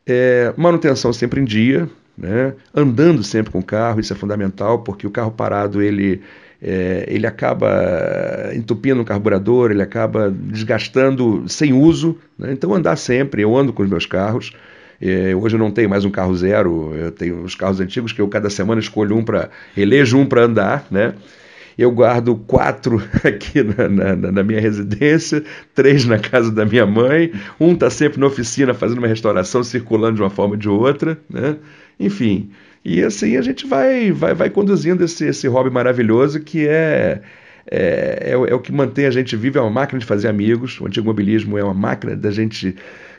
É, 0.06 0.52
manutenção 0.56 1.12
sempre 1.12 1.40
em 1.40 1.44
dia, 1.44 1.88
né? 2.18 2.52
Andando 2.74 3.22
sempre 3.22 3.52
com 3.52 3.60
o 3.60 3.64
carro, 3.64 4.00
isso 4.00 4.12
é 4.12 4.16
fundamental, 4.16 4.80
porque 4.80 5.06
o 5.06 5.10
carro 5.10 5.30
parado 5.30 5.80
ele 5.80 6.20
é, 6.60 7.04
ele 7.08 7.26
acaba 7.26 8.50
entupindo 8.54 9.02
o 9.02 9.04
carburador, 9.04 9.70
ele 9.70 9.82
acaba 9.82 10.30
desgastando 10.30 11.44
sem 11.46 11.72
uso. 11.72 12.18
Né? 12.38 12.52
Então, 12.52 12.72
andar 12.74 12.96
sempre, 12.96 13.42
eu 13.42 13.54
ando 13.56 13.72
com 13.72 13.82
os 13.82 13.88
meus 13.88 14.06
carros. 14.06 14.52
É, 15.00 15.34
hoje 15.34 15.56
eu 15.56 15.58
não 15.58 15.70
tenho 15.70 15.90
mais 15.90 16.04
um 16.04 16.10
carro 16.10 16.34
zero, 16.34 16.94
eu 16.94 17.12
tenho 17.12 17.42
os 17.42 17.54
carros 17.54 17.80
antigos 17.80 18.12
que 18.12 18.20
eu 18.20 18.28
cada 18.28 18.48
semana 18.48 18.80
escolho 18.80 19.16
um 19.16 19.24
para, 19.24 19.50
elejo 19.76 20.16
um 20.16 20.24
para 20.24 20.42
andar, 20.42 20.86
né? 20.90 21.14
Eu 21.76 21.90
guardo 21.90 22.36
quatro 22.36 23.02
aqui 23.24 23.62
na, 23.62 23.88
na, 23.88 24.32
na, 24.32 24.42
minha 24.42 24.60
residência, 24.60 25.42
três 25.74 26.04
na 26.04 26.18
casa 26.18 26.50
da 26.50 26.64
minha 26.64 26.86
mãe, 26.86 27.32
um 27.58 27.72
está 27.72 27.90
sempre 27.90 28.20
na 28.20 28.26
oficina 28.26 28.72
fazendo 28.74 28.98
uma 28.98 29.08
restauração, 29.08 29.62
circulando 29.64 30.16
de 30.16 30.22
uma 30.22 30.30
forma 30.30 30.54
ou 30.54 30.58
de 30.58 30.68
outra, 30.68 31.18
né? 31.28 31.56
Enfim, 31.98 32.50
e 32.84 33.02
assim 33.02 33.36
a 33.36 33.42
gente 33.42 33.66
vai, 33.66 34.12
vai, 34.12 34.34
vai 34.34 34.50
conduzindo 34.50 35.04
esse, 35.04 35.26
esse 35.26 35.48
hobby 35.48 35.70
maravilhoso 35.70 36.40
que 36.40 36.66
é, 36.68 37.22
é, 37.70 38.30
é, 38.30 38.32
é 38.32 38.54
o 38.54 38.60
que 38.60 38.72
mantém 38.72 39.06
a 39.06 39.10
gente 39.10 39.34
vivo, 39.36 39.58
é 39.58 39.60
uma 39.60 39.70
máquina 39.70 39.98
de 39.98 40.06
fazer 40.06 40.28
amigos. 40.28 40.80
O 40.80 40.86
antigo 40.86 41.06
mobilismo 41.06 41.56
é 41.56 41.64
uma 41.64 41.74
máquina 41.74 42.14
da 42.14 42.30
gente 42.30 42.76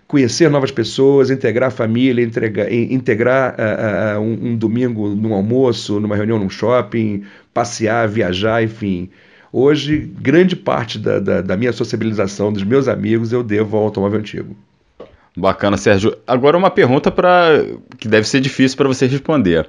conhecer 0.08 0.50
novas 0.50 0.72
pessoas, 0.72 1.30
integrar 1.30 1.70
a 1.70 1.72
família, 1.72 2.24
entregar, 2.24 2.72
integrar 2.72 3.56
uh, 3.56 4.20
uh, 4.20 4.22
um, 4.22 4.52
um, 4.52 4.56
domingo 4.56 5.10
num 5.10 5.34
almoço, 5.34 6.00
numa 6.00 6.16
reunião 6.16 6.38
num 6.38 6.50
shopping, 6.50 7.24
passear, 7.54 8.08
viajar, 8.08 8.64
enfim. 8.64 9.10
Hoje, 9.52 10.12
grande 10.20 10.56
parte 10.56 11.00
da, 11.00 11.20
da, 11.20 11.42
da 11.42 11.58
minha 11.58 11.72
sociabilização, 11.72 12.52
dos 12.52 12.64
meus 12.64 12.88
amigos, 12.88 13.32
eu 13.32 13.42
devo 13.42 13.78
ao 13.78 13.84
automóvel 13.84 14.20
antigo. 14.20 14.56
Bacana, 15.36 15.76
Sérgio. 15.76 16.16
Agora 16.26 16.58
uma 16.58 16.70
pergunta 16.70 17.12
para 17.12 17.66
que 17.98 18.08
deve 18.08 18.28
ser 18.28 18.40
difícil 18.40 18.78
para 18.78 18.88
você 18.88 19.08
responder. 19.08 19.68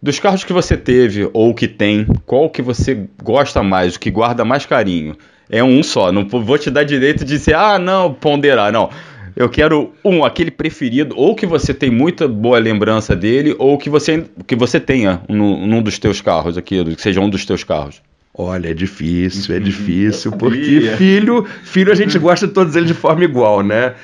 Dos 0.00 0.20
carros 0.20 0.44
que 0.44 0.52
você 0.52 0.76
teve 0.76 1.28
ou 1.32 1.54
que 1.54 1.66
tem, 1.66 2.06
qual 2.24 2.48
que 2.50 2.62
você 2.62 3.06
gosta 3.22 3.62
mais, 3.62 3.96
o 3.96 4.00
que 4.00 4.10
guarda 4.10 4.44
mais 4.44 4.64
carinho? 4.64 5.16
É 5.50 5.64
um 5.64 5.82
só, 5.82 6.12
não 6.12 6.28
vou 6.28 6.58
te 6.58 6.70
dar 6.70 6.84
direito 6.84 7.24
de 7.24 7.36
dizer, 7.36 7.54
ah, 7.54 7.78
não, 7.78 8.12
ponderar, 8.12 8.70
não. 8.70 8.90
Eu 9.36 9.48
quero 9.48 9.92
um, 10.04 10.24
aquele 10.24 10.50
preferido, 10.50 11.14
ou 11.16 11.34
que 11.34 11.46
você 11.46 11.72
tem 11.72 11.90
muita 11.90 12.26
boa 12.28 12.58
lembrança 12.58 13.14
dele, 13.14 13.54
ou 13.58 13.78
que 13.78 13.88
você, 13.90 14.24
que 14.46 14.56
você 14.56 14.78
tenha 14.78 15.20
num, 15.28 15.66
num 15.66 15.82
dos 15.82 15.98
teus 15.98 16.20
carros 16.20 16.56
aqui, 16.58 16.84
que 16.94 17.02
seja 17.02 17.20
um 17.20 17.28
dos 17.28 17.44
teus 17.44 17.64
carros. 17.64 18.02
Olha, 18.34 18.70
é 18.70 18.74
difícil, 18.74 19.56
é 19.56 19.58
difícil, 19.58 20.30
porque 20.32 20.92
filho, 20.96 21.44
filho 21.64 21.90
a 21.90 21.94
gente 21.96 22.16
gosta 22.20 22.46
de 22.46 22.52
todos 22.52 22.76
eles 22.76 22.86
de 22.86 22.94
forma 22.94 23.24
igual, 23.24 23.64
né? 23.64 23.94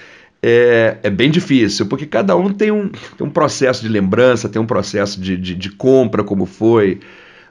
É, 0.42 0.98
é, 1.04 1.08
bem 1.08 1.30
difícil, 1.30 1.87
porque 1.87 2.04
cada 2.04 2.37
um 2.37 2.52
tem 2.52 2.70
um, 2.70 2.88
tem 2.88 3.26
um 3.26 3.30
processo 3.30 3.80
de 3.80 3.88
lembrança, 3.88 4.48
tem 4.48 4.60
um 4.60 4.66
processo 4.66 5.20
de, 5.20 5.37
de, 5.37 5.54
de, 5.54 5.70
compra, 5.70 6.22
como 6.24 6.44
foi. 6.44 6.98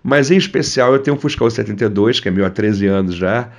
Mas 0.04 0.30
em 0.30 0.38
especial 0.38 0.94
eu 0.94 1.00
tenho 1.00 1.16
um 1.16 1.20
Fuscão 1.20 1.50
72, 1.50 2.20
que 2.20 2.28
é 2.28 2.32
meu 2.32 2.46
há 2.46 2.50
13 2.50 2.86
anos 2.86 3.16
já, 3.16 3.50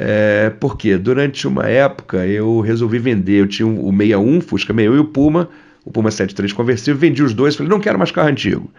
é, 0.00 0.50
porque 0.60 0.96
durante 0.96 1.48
uma 1.48 1.66
época 1.66 2.24
eu 2.24 2.60
resolvi 2.60 3.00
vender, 3.00 3.40
eu 3.40 3.48
tinha 3.48 3.66
o 3.66 3.90
61, 3.90 4.40
Fusca 4.40 4.72
61 4.72 4.94
e 4.94 4.98
o 5.00 5.04
Puma, 5.04 5.50
o 5.84 5.90
Puma 5.90 6.08
73 6.12 6.52
conversível, 6.52 6.96
vendi 6.96 7.20
os 7.20 7.34
dois, 7.34 7.56
falei, 7.56 7.68
não 7.68 7.80
quero 7.80 7.98
mais 7.98 8.12
carro 8.12 8.28
antigo. 8.28 8.70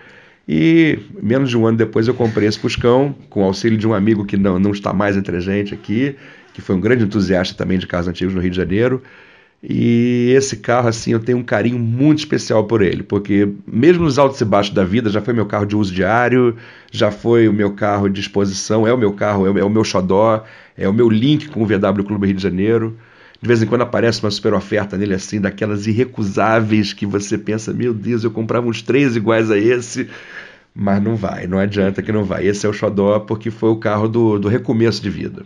E 0.47 0.97
menos 1.21 1.49
de 1.49 1.57
um 1.57 1.67
ano 1.67 1.77
depois 1.77 2.07
eu 2.07 2.13
comprei 2.13 2.47
esse 2.47 2.57
Fuscão, 2.57 3.13
com 3.29 3.43
auxílio 3.43 3.77
de 3.77 3.85
um 3.85 3.93
amigo 3.93 4.25
que 4.25 4.37
não, 4.37 4.57
não 4.57 4.71
está 4.71 4.93
mais 4.93 5.17
entre 5.17 5.35
a 5.35 5.39
gente 5.41 5.73
aqui, 5.73 6.15
que 6.53 6.61
foi 6.61 6.77
um 6.77 6.79
grande 6.79 7.03
entusiasta 7.03 7.53
também 7.53 7.77
de 7.77 7.85
carros 7.85 8.07
antigos 8.07 8.33
no 8.33 8.39
Rio 8.39 8.51
de 8.51 8.57
Janeiro. 8.57 9.03
E 9.61 10.31
esse 10.37 10.57
carro, 10.57 10.87
assim, 10.87 11.11
eu 11.11 11.19
tenho 11.19 11.37
um 11.37 11.43
carinho 11.43 11.77
muito 11.77 12.19
especial 12.19 12.63
por 12.63 12.81
ele, 12.81 13.03
porque 13.03 13.49
mesmo 13.67 14.05
nos 14.05 14.17
altos 14.17 14.39
e 14.39 14.45
baixos 14.45 14.73
da 14.73 14.85
vida, 14.85 15.09
já 15.09 15.21
foi 15.21 15.33
meu 15.33 15.45
carro 15.45 15.65
de 15.65 15.75
uso 15.75 15.93
diário, 15.93 16.55
já 16.89 17.11
foi 17.11 17.47
o 17.49 17.53
meu 17.53 17.73
carro 17.73 18.07
de 18.07 18.21
exposição, 18.21 18.87
é 18.87 18.93
o 18.93 18.97
meu 18.97 19.11
carro, 19.11 19.45
é 19.45 19.51
o, 19.51 19.57
é 19.57 19.69
meu 19.69 19.83
xodó, 19.83 20.45
é 20.77 20.87
o 20.87 20.93
meu 20.93 21.09
link 21.09 21.49
com 21.49 21.61
o 21.61 21.65
VW 21.65 22.05
Clube 22.05 22.27
Rio 22.27 22.35
de 22.37 22.43
Janeiro. 22.43 22.97
De 23.41 23.47
vez 23.47 23.61
em 23.61 23.65
quando 23.65 23.81
aparece 23.81 24.23
uma 24.23 24.31
super 24.31 24.53
oferta 24.53 24.97
nele, 24.97 25.13
assim, 25.13 25.41
daquelas 25.41 25.87
irrecusáveis 25.87 26.93
que 26.93 27.05
você 27.05 27.37
pensa, 27.37 27.73
meu 27.73 27.93
Deus, 27.93 28.23
eu 28.23 28.31
comprava 28.31 28.65
uns 28.67 28.81
três 28.81 29.17
iguais 29.17 29.51
a 29.51 29.57
esse, 29.57 30.09
mas 30.73 31.03
não 31.03 31.17
vai, 31.17 31.47
não 31.47 31.59
adianta 31.59 32.01
que 32.01 32.11
não 32.13 32.23
vai. 32.23 32.47
Esse 32.47 32.65
é 32.65 32.69
o 32.69 32.73
xodó 32.73 33.19
porque 33.19 33.51
foi 33.51 33.69
o 33.69 33.77
carro 33.77 34.07
do, 34.07 34.39
do 34.39 34.47
recomeço 34.47 35.01
de 35.01 35.09
vida. 35.09 35.45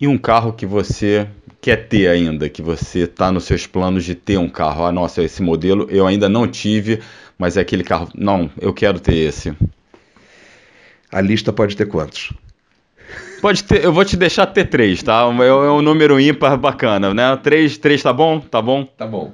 E 0.00 0.08
um 0.08 0.18
carro 0.18 0.52
que 0.52 0.66
você 0.66 1.28
quer 1.62 1.86
ter 1.86 2.08
ainda, 2.08 2.48
que 2.48 2.60
você 2.60 3.04
está 3.04 3.30
nos 3.30 3.44
seus 3.44 3.68
planos 3.68 4.04
de 4.04 4.16
ter 4.16 4.36
um 4.36 4.48
carro. 4.48 4.84
Ah, 4.84 4.92
nossa, 4.92 5.22
esse 5.22 5.40
modelo 5.40 5.86
eu 5.88 6.06
ainda 6.08 6.28
não 6.28 6.48
tive, 6.48 6.98
mas 7.38 7.56
é 7.56 7.60
aquele 7.60 7.84
carro. 7.84 8.08
Não, 8.16 8.50
eu 8.60 8.74
quero 8.74 8.98
ter 8.98 9.14
esse. 9.14 9.54
A 11.10 11.20
lista 11.20 11.52
pode 11.52 11.76
ter 11.76 11.86
quantos? 11.86 12.32
Pode 13.40 13.62
ter, 13.62 13.84
eu 13.84 13.92
vou 13.92 14.04
te 14.04 14.16
deixar 14.16 14.46
ter 14.46 14.64
três, 14.64 15.02
tá? 15.02 15.22
É, 15.40 15.46
é 15.46 15.70
um 15.70 15.80
número 15.80 16.18
ímpar 16.18 16.56
bacana, 16.56 17.14
né? 17.14 17.36
Três, 17.36 17.78
três 17.78 18.02
tá 18.02 18.12
bom? 18.12 18.40
Tá 18.40 18.60
bom? 18.60 18.84
Tá 18.84 19.06
bom. 19.06 19.32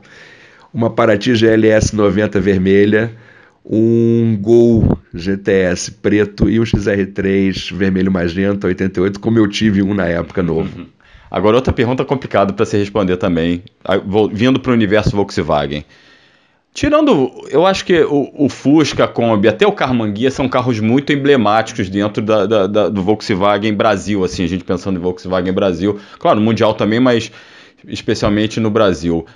Uma 0.72 0.90
Paraty 0.90 1.34
GLS 1.34 1.96
90 1.96 2.40
vermelha, 2.40 3.10
um 3.64 4.36
Gol 4.38 4.98
GTS 5.14 5.92
preto 5.92 6.48
e 6.50 6.60
um 6.60 6.62
XR3 6.62 7.74
vermelho 7.74 8.12
magenta 8.12 8.66
88, 8.66 9.18
como 9.18 9.38
eu 9.38 9.48
tive 9.48 9.82
um 9.82 9.94
na 9.94 10.06
época 10.06 10.42
novo. 10.42 10.78
Uhum. 10.78 10.97
Agora, 11.30 11.56
outra 11.56 11.72
pergunta 11.72 12.04
complicada 12.04 12.52
para 12.52 12.64
você 12.64 12.78
responder 12.78 13.16
também, 13.16 13.62
vindo 14.32 14.58
para 14.60 14.70
o 14.70 14.74
universo 14.74 15.14
Volkswagen. 15.14 15.84
Tirando, 16.72 17.32
eu 17.50 17.66
acho 17.66 17.84
que 17.84 18.02
o, 18.02 18.30
o, 18.34 18.48
Fusca, 18.48 19.04
a 19.04 19.08
Kombi, 19.08 19.48
até 19.48 19.66
o 19.66 19.72
Carmanguia 19.72 20.30
são 20.30 20.48
carros 20.48 20.78
muito 20.78 21.12
emblemáticos 21.12 21.88
dentro 21.88 22.22
da, 22.22 22.46
da, 22.46 22.66
da, 22.66 22.88
do 22.88 23.02
Volkswagen 23.02 23.74
Brasil, 23.74 24.22
assim, 24.22 24.44
a 24.44 24.46
gente 24.46 24.62
pensando 24.62 24.96
em 24.96 25.02
Volkswagen 25.02 25.52
Brasil, 25.52 25.98
claro, 26.18 26.40
mundial 26.40 26.74
também, 26.74 27.00
mas 27.00 27.32
especialmente 27.86 28.60
no 28.60 28.70
Brasil. 28.70 29.26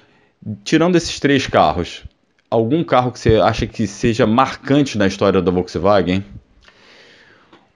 Tirando 0.62 0.94
esses 0.94 1.18
três 1.18 1.46
carros, 1.46 2.04
algum 2.48 2.84
carro 2.84 3.10
que 3.10 3.18
você 3.18 3.36
acha 3.36 3.66
que 3.66 3.86
seja 3.86 4.26
marcante 4.26 4.96
na 4.96 5.06
história 5.06 5.42
da 5.42 5.50
Volkswagen? 5.50 6.24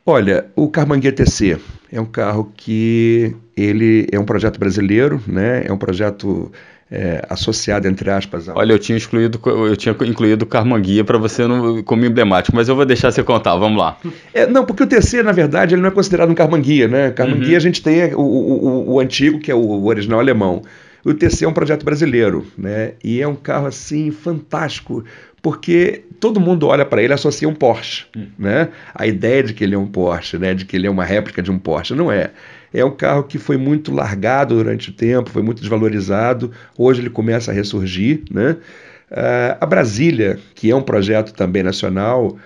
Olha, 0.09 0.47
o 0.55 0.69
Carmanguia 0.69 1.11
TC 1.11 1.59
é 1.92 2.01
um 2.01 2.07
carro 2.07 2.53
que 2.57 3.35
ele 3.57 4.07
é 4.12 4.21
um 4.21 4.25
projeto 4.25 4.57
brasileiro, 4.57 5.21
né? 5.27 5.64
É 5.66 5.73
um 5.73 5.77
projeto 5.77 6.53
é, 6.88 7.27
associado, 7.29 7.88
entre 7.88 8.09
aspas. 8.09 8.49
Ao... 8.49 8.57
Olha, 8.57 8.73
eu 8.73 8.79
tinha 8.79 8.97
excluído, 8.97 9.40
eu 9.45 9.77
tinha 9.77 9.97
incluído 10.03 10.45
o 10.45 10.47
Carmanguia 10.47 11.05
para 11.05 11.19
você 11.19 11.45
não, 11.47 11.83
como 11.83 12.05
emblemático, 12.05 12.55
mas 12.55 12.69
eu 12.69 12.77
vou 12.77 12.87
deixar 12.87 13.11
você 13.11 13.23
contar, 13.25 13.57
vamos 13.57 13.81
lá. 13.81 13.99
É, 14.33 14.47
não, 14.47 14.64
porque 14.64 14.85
o 14.85 14.87
TC, 14.87 15.25
na 15.25 15.33
verdade, 15.33 15.75
ele 15.75 15.83
não 15.83 15.88
é 15.88 15.92
considerado 15.92 16.31
um 16.31 16.35
Carmanguia, 16.35 16.87
né? 16.87 17.11
Carmanguia 17.11 17.51
uhum. 17.51 17.57
a 17.57 17.61
gente 17.61 17.83
tem 17.83 18.14
o, 18.14 18.21
o, 18.21 18.92
o, 18.92 19.01
antigo, 19.01 19.40
que 19.40 19.51
é 19.51 19.55
o 19.57 19.87
original 19.87 20.21
alemão. 20.21 20.62
O 21.05 21.14
TC 21.14 21.45
é 21.45 21.49
um 21.49 21.53
projeto 21.53 21.85
brasileiro, 21.85 22.47
né? 22.57 22.92
E 23.03 23.21
é 23.21 23.27
um 23.27 23.37
carro 23.37 23.66
assim 23.66 24.11
fantástico, 24.11 25.05
porque 25.46 26.02
todo 26.18 26.40
mundo 26.40 26.66
olha 26.66 26.85
para 26.85 27.00
ele 27.00 27.12
e 27.12 27.14
associa 27.14 27.48
um 27.48 27.54
Porsche, 27.54 28.06
hum. 28.16 28.26
né? 28.37 28.70
A 28.92 29.06
ideia 29.06 29.44
de 29.44 29.54
que 29.54 29.62
ele 29.62 29.76
é 29.76 29.78
um 29.78 29.87
Porsche, 29.87 30.37
né? 30.38 30.52
De 30.52 30.64
que 30.64 30.74
ele 30.74 30.88
é 30.88 30.90
uma 30.90 31.04
réplica 31.04 31.40
de 31.40 31.52
um 31.52 31.56
Porsche, 31.56 31.94
não 31.94 32.11
é. 32.11 32.32
É 32.74 32.85
um 32.85 32.90
carro 32.90 33.22
que 33.22 33.38
foi 33.38 33.56
muito 33.56 33.94
largado 33.94 34.56
durante 34.56 34.90
o 34.90 34.92
tempo, 34.92 35.30
foi 35.30 35.42
muito 35.42 35.61
desvalorizado. 35.61 36.50
Hoje 36.76 37.00
ele 37.00 37.11
começa 37.11 37.52
a 37.52 37.54
ressurgir, 37.54 38.24
né? 38.28 38.56
Uh, 39.09 39.54
a 39.61 39.66
Brasília, 39.66 40.37
que 40.52 40.68
é 40.68 40.74
um 40.74 40.82
projeto 40.82 41.32
também 41.32 41.62
nacional, 41.62 42.37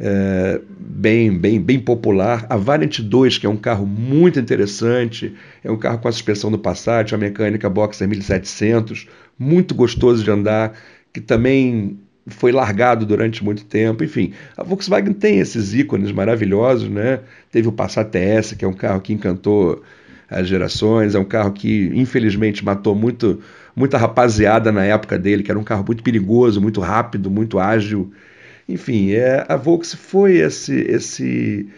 é, 0.00 0.60
bem, 0.80 1.30
bem, 1.38 1.62
bem 1.62 1.78
popular. 1.78 2.44
A 2.50 2.56
Variant 2.56 2.98
2, 2.98 3.38
que 3.38 3.46
é 3.46 3.48
um 3.48 3.56
carro 3.56 3.86
muito 3.86 4.40
interessante, 4.40 5.32
é 5.62 5.70
um 5.70 5.76
carro 5.76 5.98
com 5.98 6.08
a 6.08 6.12
suspensão 6.12 6.50
do 6.50 6.58
Passat, 6.58 7.14
a 7.14 7.18
mecânica 7.18 7.70
Boxer 7.70 8.08
1700, 8.08 9.06
muito 9.38 9.76
gostoso 9.76 10.24
de 10.24 10.30
andar, 10.32 10.72
que 11.12 11.20
também 11.20 11.98
foi 12.28 12.52
largado 12.52 13.04
durante 13.06 13.44
muito 13.44 13.64
tempo. 13.64 14.04
Enfim, 14.04 14.32
a 14.56 14.62
Volkswagen 14.62 15.12
tem 15.12 15.38
esses 15.38 15.74
ícones 15.74 16.12
maravilhosos, 16.12 16.88
né? 16.88 17.20
Teve 17.50 17.68
o 17.68 17.72
Passat 17.72 18.10
TS, 18.10 18.54
que 18.54 18.64
é 18.64 18.68
um 18.68 18.72
carro 18.72 19.00
que 19.00 19.12
encantou 19.12 19.82
as 20.30 20.46
gerações, 20.46 21.14
é 21.14 21.18
um 21.18 21.24
carro 21.24 21.52
que 21.52 21.90
infelizmente 21.94 22.64
matou 22.64 22.94
muito 22.94 23.40
muita 23.74 23.96
rapaziada 23.96 24.72
na 24.72 24.84
época 24.84 25.16
dele, 25.16 25.42
que 25.42 25.50
era 25.50 25.58
um 25.58 25.64
carro 25.64 25.84
muito 25.86 26.02
perigoso, 26.02 26.60
muito 26.60 26.80
rápido, 26.80 27.30
muito 27.30 27.60
ágil. 27.60 28.12
Enfim, 28.68 29.12
é, 29.12 29.46
a 29.48 29.56
Volks 29.56 29.94
foi 29.94 30.38
esse, 30.38 30.74
esse 30.74 31.68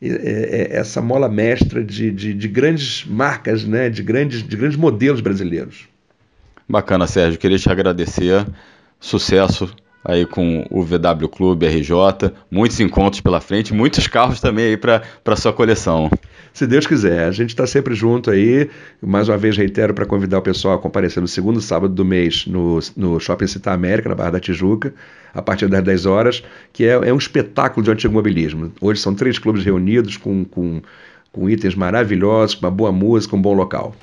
é, 0.00 0.06
é, 0.72 0.76
essa 0.76 1.02
mola 1.02 1.28
mestra 1.28 1.84
de, 1.84 2.10
de, 2.10 2.34
de, 2.34 2.48
grandes 2.48 3.04
marcas, 3.04 3.64
né? 3.64 3.88
de, 3.88 4.02
grandes, 4.02 4.42
de 4.42 4.56
grandes 4.56 4.76
modelos 4.76 5.20
brasileiros. 5.20 5.88
Bacana, 6.68 7.06
Sérgio. 7.06 7.38
Queria 7.38 7.58
te 7.58 7.70
agradecer. 7.70 8.46
Sucesso 8.98 9.74
aí 10.04 10.26
com 10.26 10.66
o 10.70 10.82
VW 10.82 11.28
Clube 11.28 11.66
RJ, 11.66 12.32
muitos 12.50 12.80
encontros 12.80 13.20
pela 13.20 13.40
frente, 13.40 13.72
muitos 13.72 14.06
carros 14.06 14.40
também 14.40 14.66
aí 14.66 14.76
para 14.76 15.36
sua 15.36 15.52
coleção. 15.52 16.10
Se 16.52 16.66
Deus 16.66 16.86
quiser, 16.86 17.26
a 17.26 17.30
gente 17.30 17.50
está 17.50 17.66
sempre 17.66 17.94
junto 17.94 18.30
aí. 18.30 18.68
Mais 19.00 19.28
uma 19.28 19.38
vez 19.38 19.56
reitero 19.56 19.94
para 19.94 20.04
convidar 20.04 20.38
o 20.38 20.42
pessoal 20.42 20.74
a 20.74 20.78
comparecer 20.78 21.20
no 21.20 21.28
segundo 21.28 21.60
sábado 21.60 21.94
do 21.94 22.04
mês 22.04 22.46
no, 22.46 22.78
no 22.94 23.18
Shopping 23.18 23.46
Citar 23.46 23.74
América, 23.74 24.10
na 24.10 24.14
Barra 24.14 24.32
da 24.32 24.40
Tijuca, 24.40 24.92
a 25.32 25.40
partir 25.40 25.66
das 25.68 25.82
10 25.82 26.04
horas, 26.04 26.42
que 26.72 26.84
é, 26.84 26.92
é 27.08 27.12
um 27.12 27.16
espetáculo 27.16 27.82
de 27.82 27.90
antigo 27.90 28.12
mobilismo. 28.12 28.70
Hoje 28.80 29.00
são 29.00 29.14
três 29.14 29.38
clubes 29.38 29.64
reunidos 29.64 30.18
com, 30.18 30.44
com, 30.44 30.82
com 31.32 31.48
itens 31.48 31.74
maravilhosos, 31.74 32.54
com 32.54 32.66
uma 32.66 32.70
boa 32.70 32.92
música, 32.92 33.34
um 33.34 33.40
bom 33.40 33.54
local. 33.54 33.94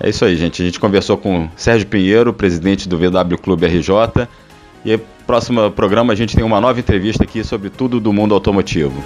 É 0.00 0.08
isso 0.08 0.24
aí, 0.24 0.34
gente. 0.34 0.62
A 0.62 0.64
gente 0.64 0.80
conversou 0.80 1.18
com 1.18 1.48
Sérgio 1.54 1.86
Pinheiro, 1.86 2.32
presidente 2.32 2.88
do 2.88 2.98
VW 2.98 3.36
Clube 3.40 3.66
RJ. 3.66 4.26
E 4.82 4.92
aí, 4.92 5.00
próximo 5.26 5.70
programa, 5.70 6.12
a 6.12 6.16
gente 6.16 6.34
tem 6.34 6.44
uma 6.44 6.60
nova 6.60 6.80
entrevista 6.80 7.24
aqui 7.24 7.44
sobre 7.44 7.68
tudo 7.68 8.00
do 8.00 8.12
mundo 8.12 8.34
automotivo. 8.34 9.04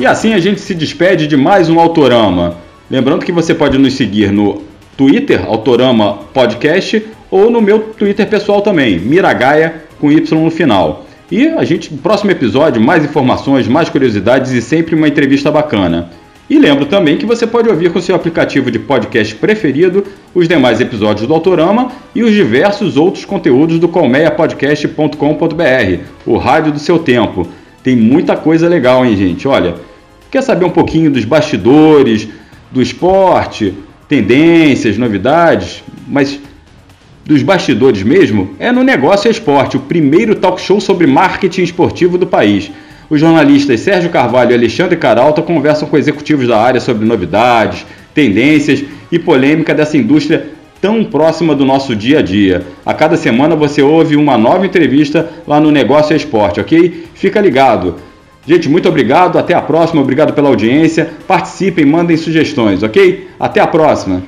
E 0.00 0.06
assim 0.06 0.32
a 0.34 0.38
gente 0.38 0.60
se 0.60 0.74
despede 0.74 1.26
de 1.26 1.36
mais 1.36 1.68
um 1.68 1.78
Autorama. 1.78 2.56
Lembrando 2.90 3.24
que 3.24 3.30
você 3.30 3.54
pode 3.54 3.78
nos 3.78 3.94
seguir 3.94 4.32
no 4.32 4.62
Twitter, 4.96 5.44
Autorama 5.46 6.14
Podcast, 6.34 7.06
ou 7.30 7.50
no 7.50 7.60
meu 7.60 7.80
Twitter 7.80 8.26
pessoal 8.28 8.62
também, 8.62 8.98
Miragaia 8.98 9.84
com 10.00 10.10
Y 10.10 10.42
no 10.42 10.50
final. 10.50 11.06
E 11.30 11.46
a 11.46 11.62
gente, 11.64 11.92
no 11.92 11.98
próximo 11.98 12.30
episódio, 12.30 12.80
mais 12.80 13.04
informações, 13.04 13.68
mais 13.68 13.88
curiosidades 13.88 14.50
e 14.52 14.62
sempre 14.62 14.94
uma 14.94 15.06
entrevista 15.06 15.50
bacana. 15.50 16.10
E 16.48 16.58
lembro 16.58 16.86
também 16.86 17.18
que 17.18 17.26
você 17.26 17.46
pode 17.46 17.68
ouvir 17.68 17.92
com 17.92 18.00
seu 18.00 18.16
aplicativo 18.16 18.70
de 18.70 18.78
podcast 18.78 19.34
preferido 19.34 20.02
os 20.34 20.48
demais 20.48 20.80
episódios 20.80 21.26
do 21.26 21.34
Autorama 21.34 21.92
e 22.14 22.22
os 22.22 22.32
diversos 22.32 22.96
outros 22.96 23.26
conteúdos 23.26 23.78
do 23.78 23.86
colmeiapodcast.com.br, 23.86 26.02
o 26.24 26.38
rádio 26.38 26.72
do 26.72 26.78
seu 26.78 26.98
tempo. 26.98 27.46
Tem 27.82 27.94
muita 27.94 28.34
coisa 28.34 28.66
legal, 28.66 29.04
hein, 29.04 29.14
gente? 29.14 29.46
Olha, 29.46 29.74
quer 30.30 30.42
saber 30.42 30.64
um 30.64 30.70
pouquinho 30.70 31.10
dos 31.10 31.26
bastidores, 31.26 32.26
do 32.70 32.80
esporte, 32.80 33.74
tendências, 34.08 34.96
novidades, 34.96 35.84
mas 36.06 36.40
dos 37.26 37.42
bastidores 37.42 38.02
mesmo? 38.02 38.56
É 38.58 38.72
no 38.72 38.82
Negócio 38.82 39.30
Esporte, 39.30 39.76
o 39.76 39.80
primeiro 39.80 40.34
talk 40.34 40.58
show 40.58 40.80
sobre 40.80 41.06
marketing 41.06 41.62
esportivo 41.62 42.16
do 42.16 42.26
país. 42.26 42.70
Os 43.10 43.20
jornalistas 43.20 43.80
Sérgio 43.80 44.10
Carvalho 44.10 44.52
e 44.52 44.54
Alexandre 44.54 44.96
Caralta 44.96 45.40
conversam 45.40 45.88
com 45.88 45.96
executivos 45.96 46.46
da 46.46 46.60
área 46.60 46.80
sobre 46.80 47.06
novidades, 47.06 47.86
tendências 48.14 48.84
e 49.10 49.18
polêmica 49.18 49.74
dessa 49.74 49.96
indústria 49.96 50.50
tão 50.80 51.04
próxima 51.04 51.54
do 51.54 51.64
nosso 51.64 51.96
dia 51.96 52.18
a 52.18 52.22
dia. 52.22 52.66
A 52.84 52.92
cada 52.94 53.16
semana 53.16 53.54
você 53.56 53.80
ouve 53.82 54.16
uma 54.16 54.36
nova 54.36 54.66
entrevista 54.66 55.30
lá 55.46 55.60
no 55.60 55.70
Negócio 55.70 56.14
Esporte, 56.14 56.60
ok? 56.60 57.06
Fica 57.14 57.40
ligado. 57.40 57.94
Gente, 58.46 58.68
muito 58.68 58.86
obrigado, 58.88 59.38
até 59.38 59.54
a 59.54 59.62
próxima, 59.62 60.00
obrigado 60.00 60.32
pela 60.32 60.48
audiência. 60.48 61.10
Participem, 61.26 61.84
mandem 61.84 62.16
sugestões, 62.16 62.82
ok? 62.82 63.28
Até 63.38 63.60
a 63.60 63.66
próxima. 63.66 64.22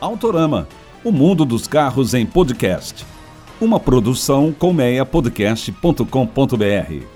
Autorama, 0.00 0.66
o 1.04 1.12
mundo 1.12 1.44
dos 1.44 1.66
carros 1.66 2.14
em 2.14 2.24
podcast. 2.24 3.04
Uma 3.60 3.78
produção 3.80 4.54
colmeiapodcast.com.br. 4.58 7.15